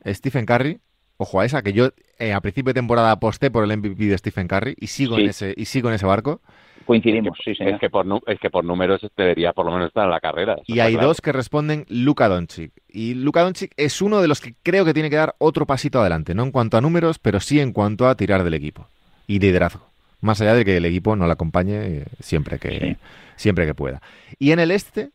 Stephen 0.06 0.46
Curry. 0.46 0.78
Ojo 1.16 1.40
a 1.40 1.44
esa, 1.44 1.62
que 1.62 1.72
yo 1.72 1.90
eh, 2.20 2.32
a 2.32 2.40
principio 2.40 2.70
de 2.70 2.74
temporada 2.74 3.10
aposté 3.10 3.50
por 3.50 3.64
el 3.64 3.76
MVP 3.76 4.04
de 4.04 4.16
Stephen 4.16 4.46
Curry 4.46 4.76
y 4.80 4.86
sigo, 4.86 5.16
en, 5.18 5.24
Sí. 5.24 5.28
ese, 5.46 5.54
y 5.56 5.64
sigo 5.64 5.88
en 5.88 5.96
ese 5.96 6.06
barco. 6.06 6.40
Coincidimos, 6.86 7.36
sí, 7.44 7.56
señor. 7.56 7.74
Es 7.74 7.80
que, 7.80 7.90
por, 7.90 8.06
es 8.28 8.38
que 8.38 8.50
por 8.50 8.64
números 8.64 9.04
debería 9.16 9.52
por 9.52 9.66
lo 9.66 9.72
menos 9.72 9.88
estar 9.88 10.04
en 10.04 10.10
la 10.10 10.20
carrera. 10.20 10.56
Y 10.66 10.78
hay 10.78 10.92
claro. 10.94 11.08
dos 11.08 11.20
que 11.20 11.32
responden 11.32 11.84
Luka 11.88 12.28
Doncic. 12.28 12.70
Y 12.88 13.14
Luka 13.14 13.42
Doncic 13.42 13.72
es 13.76 14.00
uno 14.00 14.22
de 14.22 14.28
los 14.28 14.40
que 14.40 14.54
creo 14.62 14.84
que 14.84 14.94
tiene 14.94 15.10
que 15.10 15.16
dar 15.16 15.34
otro 15.38 15.66
pasito 15.66 16.00
adelante, 16.00 16.34
no 16.36 16.44
en 16.44 16.52
cuanto 16.52 16.76
a 16.76 16.80
números, 16.80 17.18
pero 17.18 17.40
sí 17.40 17.58
en 17.58 17.72
cuanto 17.72 18.08
a 18.08 18.14
tirar 18.14 18.44
del 18.44 18.54
equipo 18.54 18.86
y 19.26 19.40
liderazgo. 19.40 19.84
Más 20.20 20.40
allá 20.40 20.54
de 20.54 20.64
que 20.64 20.76
el 20.76 20.84
equipo 20.84 21.16
no 21.16 21.26
la 21.26 21.32
acompañe 21.32 21.74
eh, 21.86 22.04
siempre 22.20 22.58
que 22.60 22.78
Sí. 22.78 22.96
siempre 23.34 23.66
que 23.66 23.74
pueda. 23.74 24.00
Y 24.38 24.52
en 24.52 24.60
el 24.60 24.70
este, 24.70 25.10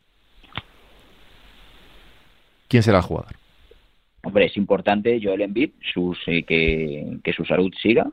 ¿quién 2.76 2.84
será 2.84 2.98
el 2.98 3.06
jugador? 3.06 3.32
Hombre, 4.24 4.48
es 4.48 4.58
importante 4.58 5.18
Joel 5.24 5.42
Embiid 5.42 5.72
sus, 5.94 6.20
eh, 6.28 6.44
que, 6.44 7.20
que 7.24 7.32
su 7.32 7.46
salud 7.46 7.72
siga. 7.82 8.06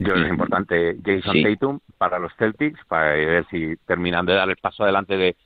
Yo 0.00 0.14
es 0.14 0.28
importante 0.28 0.96
Jason 1.04 1.34
Sí. 1.34 1.44
Tatum 1.44 1.78
para 1.98 2.18
los 2.18 2.32
Celtics, 2.36 2.80
para 2.88 3.14
ver 3.14 3.46
si 3.48 3.76
terminan 3.86 4.26
de 4.26 4.32
dar 4.34 4.50
el 4.50 4.56
paso 4.56 4.82
adelante 4.82 5.16
de, 5.16 5.36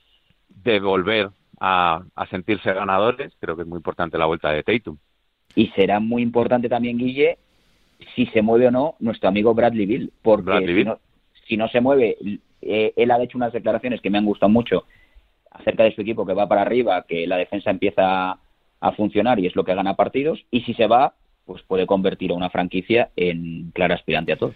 de 0.49 0.79
volver 0.79 1.29
a, 1.59 2.01
a 2.15 2.25
sentirse 2.29 2.73
ganadores. 2.73 3.31
Creo 3.39 3.55
que 3.55 3.61
es 3.61 3.67
muy 3.67 3.77
importante 3.77 4.17
la 4.17 4.25
vuelta 4.25 4.49
de 4.51 4.63
Tatum. 4.63 4.97
Y 5.53 5.67
será 5.75 5.99
muy 5.99 6.23
importante 6.23 6.67
también, 6.67 6.97
Guille, 6.97 7.37
si 8.15 8.25
se 8.27 8.41
mueve 8.41 8.69
o 8.69 8.71
no 8.71 8.95
nuestro 8.99 9.29
amigo 9.29 9.53
Bradley 9.53 9.85
Bill. 9.85 10.11
Porque 10.23 10.45
Bradley 10.45 10.67
si, 10.69 10.73
Beal. 10.73 10.85
no, 10.87 10.99
si 11.47 11.57
no 11.57 11.67
se 11.67 11.79
mueve, 11.81 12.17
eh, 12.63 12.93
él 12.95 13.11
ha 13.11 13.21
hecho 13.21 13.37
unas 13.37 13.53
declaraciones 13.53 14.01
que 14.01 14.09
me 14.09 14.17
han 14.17 14.25
gustado 14.25 14.49
mucho 14.49 14.85
acerca 15.51 15.83
de 15.83 15.93
su 15.93 16.01
equipo 16.01 16.25
que 16.25 16.33
va 16.33 16.47
para 16.47 16.61
arriba, 16.61 17.05
que 17.07 17.27
la 17.27 17.37
defensa 17.37 17.69
empieza 17.71 18.37
a 18.79 18.91
funcionar 18.95 19.39
y 19.39 19.47
es 19.47 19.55
lo 19.55 19.63
que 19.63 19.73
gana 19.75 19.95
partidos. 19.95 20.43
Y 20.51 20.61
si 20.61 20.73
se 20.73 20.87
va, 20.87 21.13
pues 21.45 21.61
puede 21.63 21.85
convertir 21.87 22.31
a 22.31 22.35
una 22.35 22.49
franquicia 22.49 23.09
en 23.15 23.71
clara 23.71 23.95
aspirante 23.95 24.33
a 24.33 24.37
todo. 24.37 24.53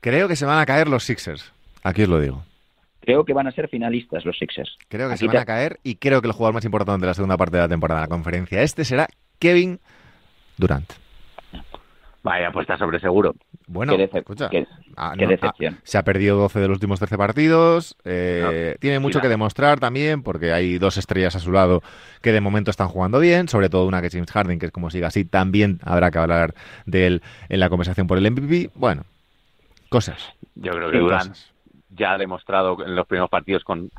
Creo 0.00 0.28
que 0.28 0.36
se 0.36 0.44
van 0.46 0.58
a 0.58 0.66
caer 0.66 0.88
los 0.88 1.04
Sixers. 1.04 1.52
Aquí 1.82 2.02
os 2.02 2.08
lo 2.08 2.20
digo. 2.20 2.42
Creo 3.00 3.24
que 3.24 3.32
van 3.34 3.46
a 3.46 3.52
ser 3.52 3.68
finalistas 3.68 4.24
los 4.24 4.38
Sixers. 4.38 4.78
Creo 4.88 5.08
que 5.08 5.14
Aquí 5.14 5.20
se 5.20 5.26
van 5.26 5.36
te- 5.36 5.42
a 5.42 5.44
caer 5.46 5.78
y 5.82 5.96
creo 5.96 6.20
que 6.22 6.26
el 6.28 6.32
jugador 6.32 6.54
más 6.54 6.64
importante 6.64 7.02
de 7.04 7.08
la 7.10 7.14
segunda 7.14 7.36
parte 7.36 7.56
de 7.56 7.62
la 7.62 7.68
temporada 7.68 8.00
de 8.00 8.04
la 8.06 8.08
conferencia 8.14 8.62
este 8.62 8.84
será 8.84 9.08
Kevin 9.38 9.78
Durant. 10.56 10.90
Vaya, 12.24 12.48
apuesta 12.48 12.76
sobre 12.78 12.98
seguro. 13.00 13.34
Bueno, 13.66 13.96
Qué, 13.96 14.08
escucha, 14.12 14.48
qué- 14.48 14.66
ah, 14.96 15.12
qué 15.16 15.24
no, 15.26 15.30
decepción. 15.32 15.74
ah, 15.76 15.80
se 15.84 15.98
ha 15.98 16.02
perdido 16.04 16.38
12 16.38 16.58
de 16.58 16.68
los 16.68 16.76
últimos 16.76 16.98
13 16.98 17.16
partidos. 17.18 17.96
eh, 18.04 18.76
tiene 18.80 18.98
mucho 18.98 19.20
que 19.20 19.28
demostrar 19.28 19.78
también, 19.78 20.22
porque 20.22 20.50
hay 20.52 20.78
dos 20.78 20.96
estrellas 20.96 21.36
a 21.36 21.38
su 21.38 21.52
lado 21.52 21.82
que 22.22 22.32
de 22.32 22.40
momento 22.40 22.70
están 22.70 22.88
jugando 22.88 23.20
bien, 23.20 23.46
sobre 23.48 23.68
todo 23.68 23.86
una 23.86 24.00
que 24.00 24.06
es 24.06 24.14
James 24.14 24.30
Harden, 24.32 24.58
que 24.58 24.66
es 24.66 24.72
como 24.72 24.88
siga 24.90 25.08
así, 25.08 25.26
también 25.26 25.78
habrá 25.84 26.10
que 26.10 26.18
hablar 26.18 26.54
de 26.86 27.06
él 27.06 27.22
en 27.50 27.60
la 27.60 27.68
conversación 27.68 28.06
por 28.06 28.16
el 28.18 28.24
MVP. 28.30 28.70
Bueno, 28.74 29.04
cosas. 29.90 30.32
Yo 30.54 30.72
creo 30.72 30.90
que. 30.90 30.98
Durant 30.98 31.36
ya 31.90 32.14
ha 32.14 32.18
demostrado 32.18 32.78
en 32.84 32.96
los 32.96 33.06
primeros 33.06 33.28
partidos 33.30 33.62
con, 33.64 33.90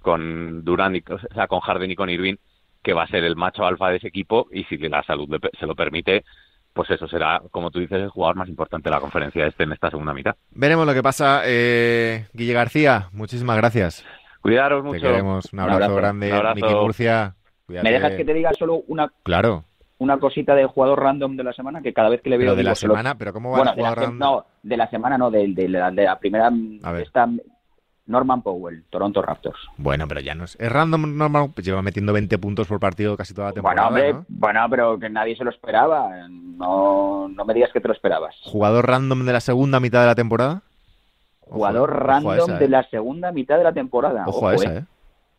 con 0.00 0.62
Durant, 0.64 0.96
y, 0.96 1.04
o 1.12 1.18
sea, 1.34 1.46
con 1.46 1.60
Harden 1.60 1.90
y 1.90 1.96
con 1.96 2.10
Irving, 2.10 2.36
que 2.82 2.92
va 2.92 3.04
a 3.04 3.08
ser 3.08 3.24
el 3.24 3.34
macho 3.36 3.64
alfa 3.64 3.88
de 3.88 3.96
ese 3.96 4.08
equipo 4.08 4.46
y 4.52 4.64
si 4.64 4.76
la 4.76 5.02
salud 5.04 5.28
se 5.58 5.66
lo 5.66 5.74
permite, 5.74 6.24
pues 6.72 6.90
eso 6.90 7.06
será, 7.08 7.42
como 7.50 7.70
tú 7.70 7.78
dices, 7.80 8.00
el 8.00 8.08
jugador 8.08 8.36
más 8.36 8.48
importante 8.48 8.88
de 8.88 8.94
la 8.94 9.00
conferencia 9.00 9.46
este 9.46 9.64
en 9.64 9.72
esta 9.72 9.90
segunda 9.90 10.14
mitad. 10.14 10.34
Veremos 10.50 10.86
lo 10.86 10.94
que 10.94 11.02
pasa. 11.02 11.42
Eh, 11.44 12.26
Guille 12.32 12.52
García, 12.54 13.08
muchísimas 13.12 13.56
gracias. 13.56 14.04
Cuidaros 14.40 14.82
Te 14.82 14.88
mucho. 14.88 15.00
queremos. 15.00 15.52
Un 15.52 15.60
Un 15.60 15.70
abrazo, 15.70 15.94
grande. 15.96 16.32
Un. 16.32 16.54
Miki 16.54 16.74
Murcia. 16.74 17.34
cuídate. 17.66 17.84
¿Me 17.88 17.92
dejas 17.94 18.12
que 18.16 18.24
te 18.24 18.34
diga 18.34 18.52
solo 18.58 18.82
una, 18.88 19.10
Claro, 19.22 19.64
una 19.98 20.18
cosita 20.18 20.54
del 20.54 20.66
jugador 20.66 21.00
random 21.00 21.36
de 21.36 21.44
la 21.44 21.52
semana? 21.52 21.80
Que 21.82 21.92
cada 21.92 22.08
vez 22.08 22.20
que 22.22 22.30
le 22.30 22.36
veo... 22.38 22.46
pero 22.46 22.56
de 22.56 22.62
digo, 22.62 22.70
la 22.70 22.74
semana, 22.74 23.14
pero 23.16 23.32
¿cómo 23.32 23.50
va 23.52 23.58
Bueno, 23.58 23.70
el 23.72 23.76
de 23.76 23.82
la 23.82 23.88
jugador 23.90 24.10
random? 24.10 24.18
no, 24.18 24.46
de 24.62 24.76
la 24.76 24.90
semana, 24.90 25.18
no, 25.18 25.30
de, 25.30 25.46
de 25.48 25.68
la, 25.68 25.90
de 25.92 26.04
la 26.04 26.18
primera, 26.18 26.50
A 26.82 26.92
ver. 26.92 27.02
esta 27.02 27.28
Norman 28.06 28.42
Powell, 28.42 28.82
Toronto 28.90 29.22
Raptors. 29.22 29.58
Bueno, 29.76 30.08
pero 30.08 30.20
ya 30.20 30.34
no 30.34 30.44
es. 30.44 30.56
Es 30.58 30.70
random 30.70 31.16
normal, 31.16 31.50
pues 31.54 31.64
lleva 31.66 31.82
metiendo 31.82 32.12
20 32.12 32.36
puntos 32.38 32.66
por 32.66 32.80
partido 32.80 33.16
casi 33.16 33.32
toda 33.34 33.48
la 33.48 33.52
Bueno, 33.62 33.68
temporada. 33.82 33.88
hombre, 33.88 34.12
¿no? 34.14 34.26
bueno, 34.28 34.60
pero 34.70 34.98
que 34.98 35.08
nadie 35.08 35.36
se 35.36 35.44
lo 35.44 35.50
esperaba. 35.50 36.10
No, 36.28 37.28
no 37.28 37.44
me 37.44 37.54
digas 37.54 37.70
que 37.72 37.80
te 37.80 37.88
lo 37.88 37.94
esperabas. 37.94 38.34
Jugador 38.42 38.86
random 38.88 39.24
de 39.24 39.32
la 39.32 39.40
segunda 39.40 39.78
mitad 39.80 40.00
de 40.00 40.06
la 40.06 40.14
temporada. 40.14 40.62
Ojo, 41.42 41.54
Jugador 41.56 41.90
ojo 41.90 41.98
random 42.00 42.38
esa, 42.50 42.58
de 42.58 42.64
¿eh? 42.64 42.68
la 42.68 42.88
segunda 42.90 43.30
mitad 43.32 43.58
de 43.58 43.64
la 43.64 43.72
temporada. 43.72 44.24
Ojo 44.26 44.48
a 44.48 44.54
esa, 44.54 44.74
eh. 44.74 44.78
¿eh? 44.78 44.84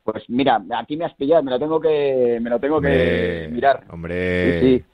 Pues 0.04 0.24
mira, 0.30 0.62
aquí 0.78 0.98
me 0.98 1.06
has 1.06 1.14
pillado, 1.16 1.44
me 1.44 1.52
lo 1.52 1.60
tengo 1.60 1.80
que, 1.80 2.38
me 2.42 2.50
lo 2.50 2.60
tengo 2.60 2.80
que 2.82 3.50
mirar. 3.52 3.84
Hombre, 3.90 4.60
Sí, 4.60 4.66
sí. 4.80 4.86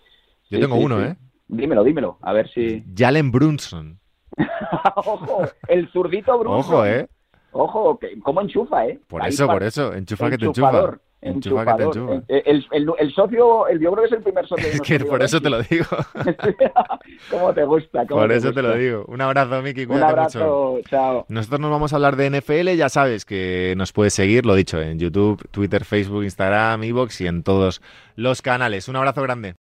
yo 0.52 0.58
Sí, 0.58 0.62
tengo 0.62 0.76
uno. 0.76 1.02
¿eh? 1.04 1.16
Dímelo, 1.48 1.84
dímelo, 1.84 2.18
a 2.22 2.32
ver 2.34 2.48
si. 2.50 2.84
Jalen 2.96 3.32
Brunson. 3.32 4.00
Ojo, 4.96 5.42
el 5.68 5.90
zurdito 5.92 6.38
Bruno. 6.38 6.58
Ojo, 6.58 6.86
¿eh? 6.86 7.08
Ojo, 7.52 7.98
que, 8.00 8.20
¿cómo 8.22 8.42
enchufa, 8.42 8.86
eh? 8.88 9.00
Por 9.08 9.22
Ahí 9.24 9.30
eso, 9.30 9.48
por 9.48 9.64
eso. 9.64 9.94
Enchufa 9.94 10.30
que 10.30 10.38
te 10.38 10.46
enchufa. 10.46 10.98
Enchufa 11.22 11.66
que 11.66 11.74
te 11.74 11.84
enchufa. 11.84 12.14
Eh, 12.30 12.44
El, 12.46 12.66
el- 12.72 12.90
el 12.98 13.14
socio, 13.14 13.68
el, 13.68 13.80
yo 13.82 13.92
creo 13.92 14.04
que 14.04 14.08
es 14.08 14.14
el 14.14 14.24
primer 14.24 14.48
socio. 14.48 14.68
Es 14.74 14.80
que 14.82 15.00
por 15.02 15.22
eso 15.22 15.42
te 15.42 15.50
lo 15.50 15.62
digo. 15.64 15.86
¿Cómo 17.30 17.54
te 17.54 17.64
gusta? 17.66 18.06
cómo 18.08 18.22
Por 18.22 18.32
eso 18.32 18.54
te 18.54 18.62
lo 18.62 18.74
digo. 18.76 19.06
Un 19.08 19.22
abrazo, 19.22 19.62
Miki. 19.62 19.82
Un 19.82 19.88
Cuídate 19.88 20.06
mucho. 20.22 20.40
abrazo, 20.40 20.80
chao. 20.90 21.26
Nosotros 21.30 21.60
nos 21.60 21.72
vamos 21.72 21.92
a 21.94 21.96
hablar 21.98 22.16
de 22.16 22.30
NFL, 22.30 22.70
ya 22.76 22.90
sabes 22.90 23.26
que 23.26 23.74
nos 23.78 23.92
puedes 23.92 24.14
seguir, 24.14 24.46
lo 24.46 24.56
dicho, 24.56 24.82
en 24.82 25.00
YouTube, 25.00 25.46
Twitter, 25.52 25.84
Facebook, 25.86 26.24
Instagram, 26.24 26.84
Evox 26.84 27.22
y 27.22 27.28
en 27.28 27.44
todos 27.44 27.82
los 28.16 28.42
canales. 28.42 28.88
Un 28.88 28.96
abrazo 28.96 29.22
grande. 29.22 29.56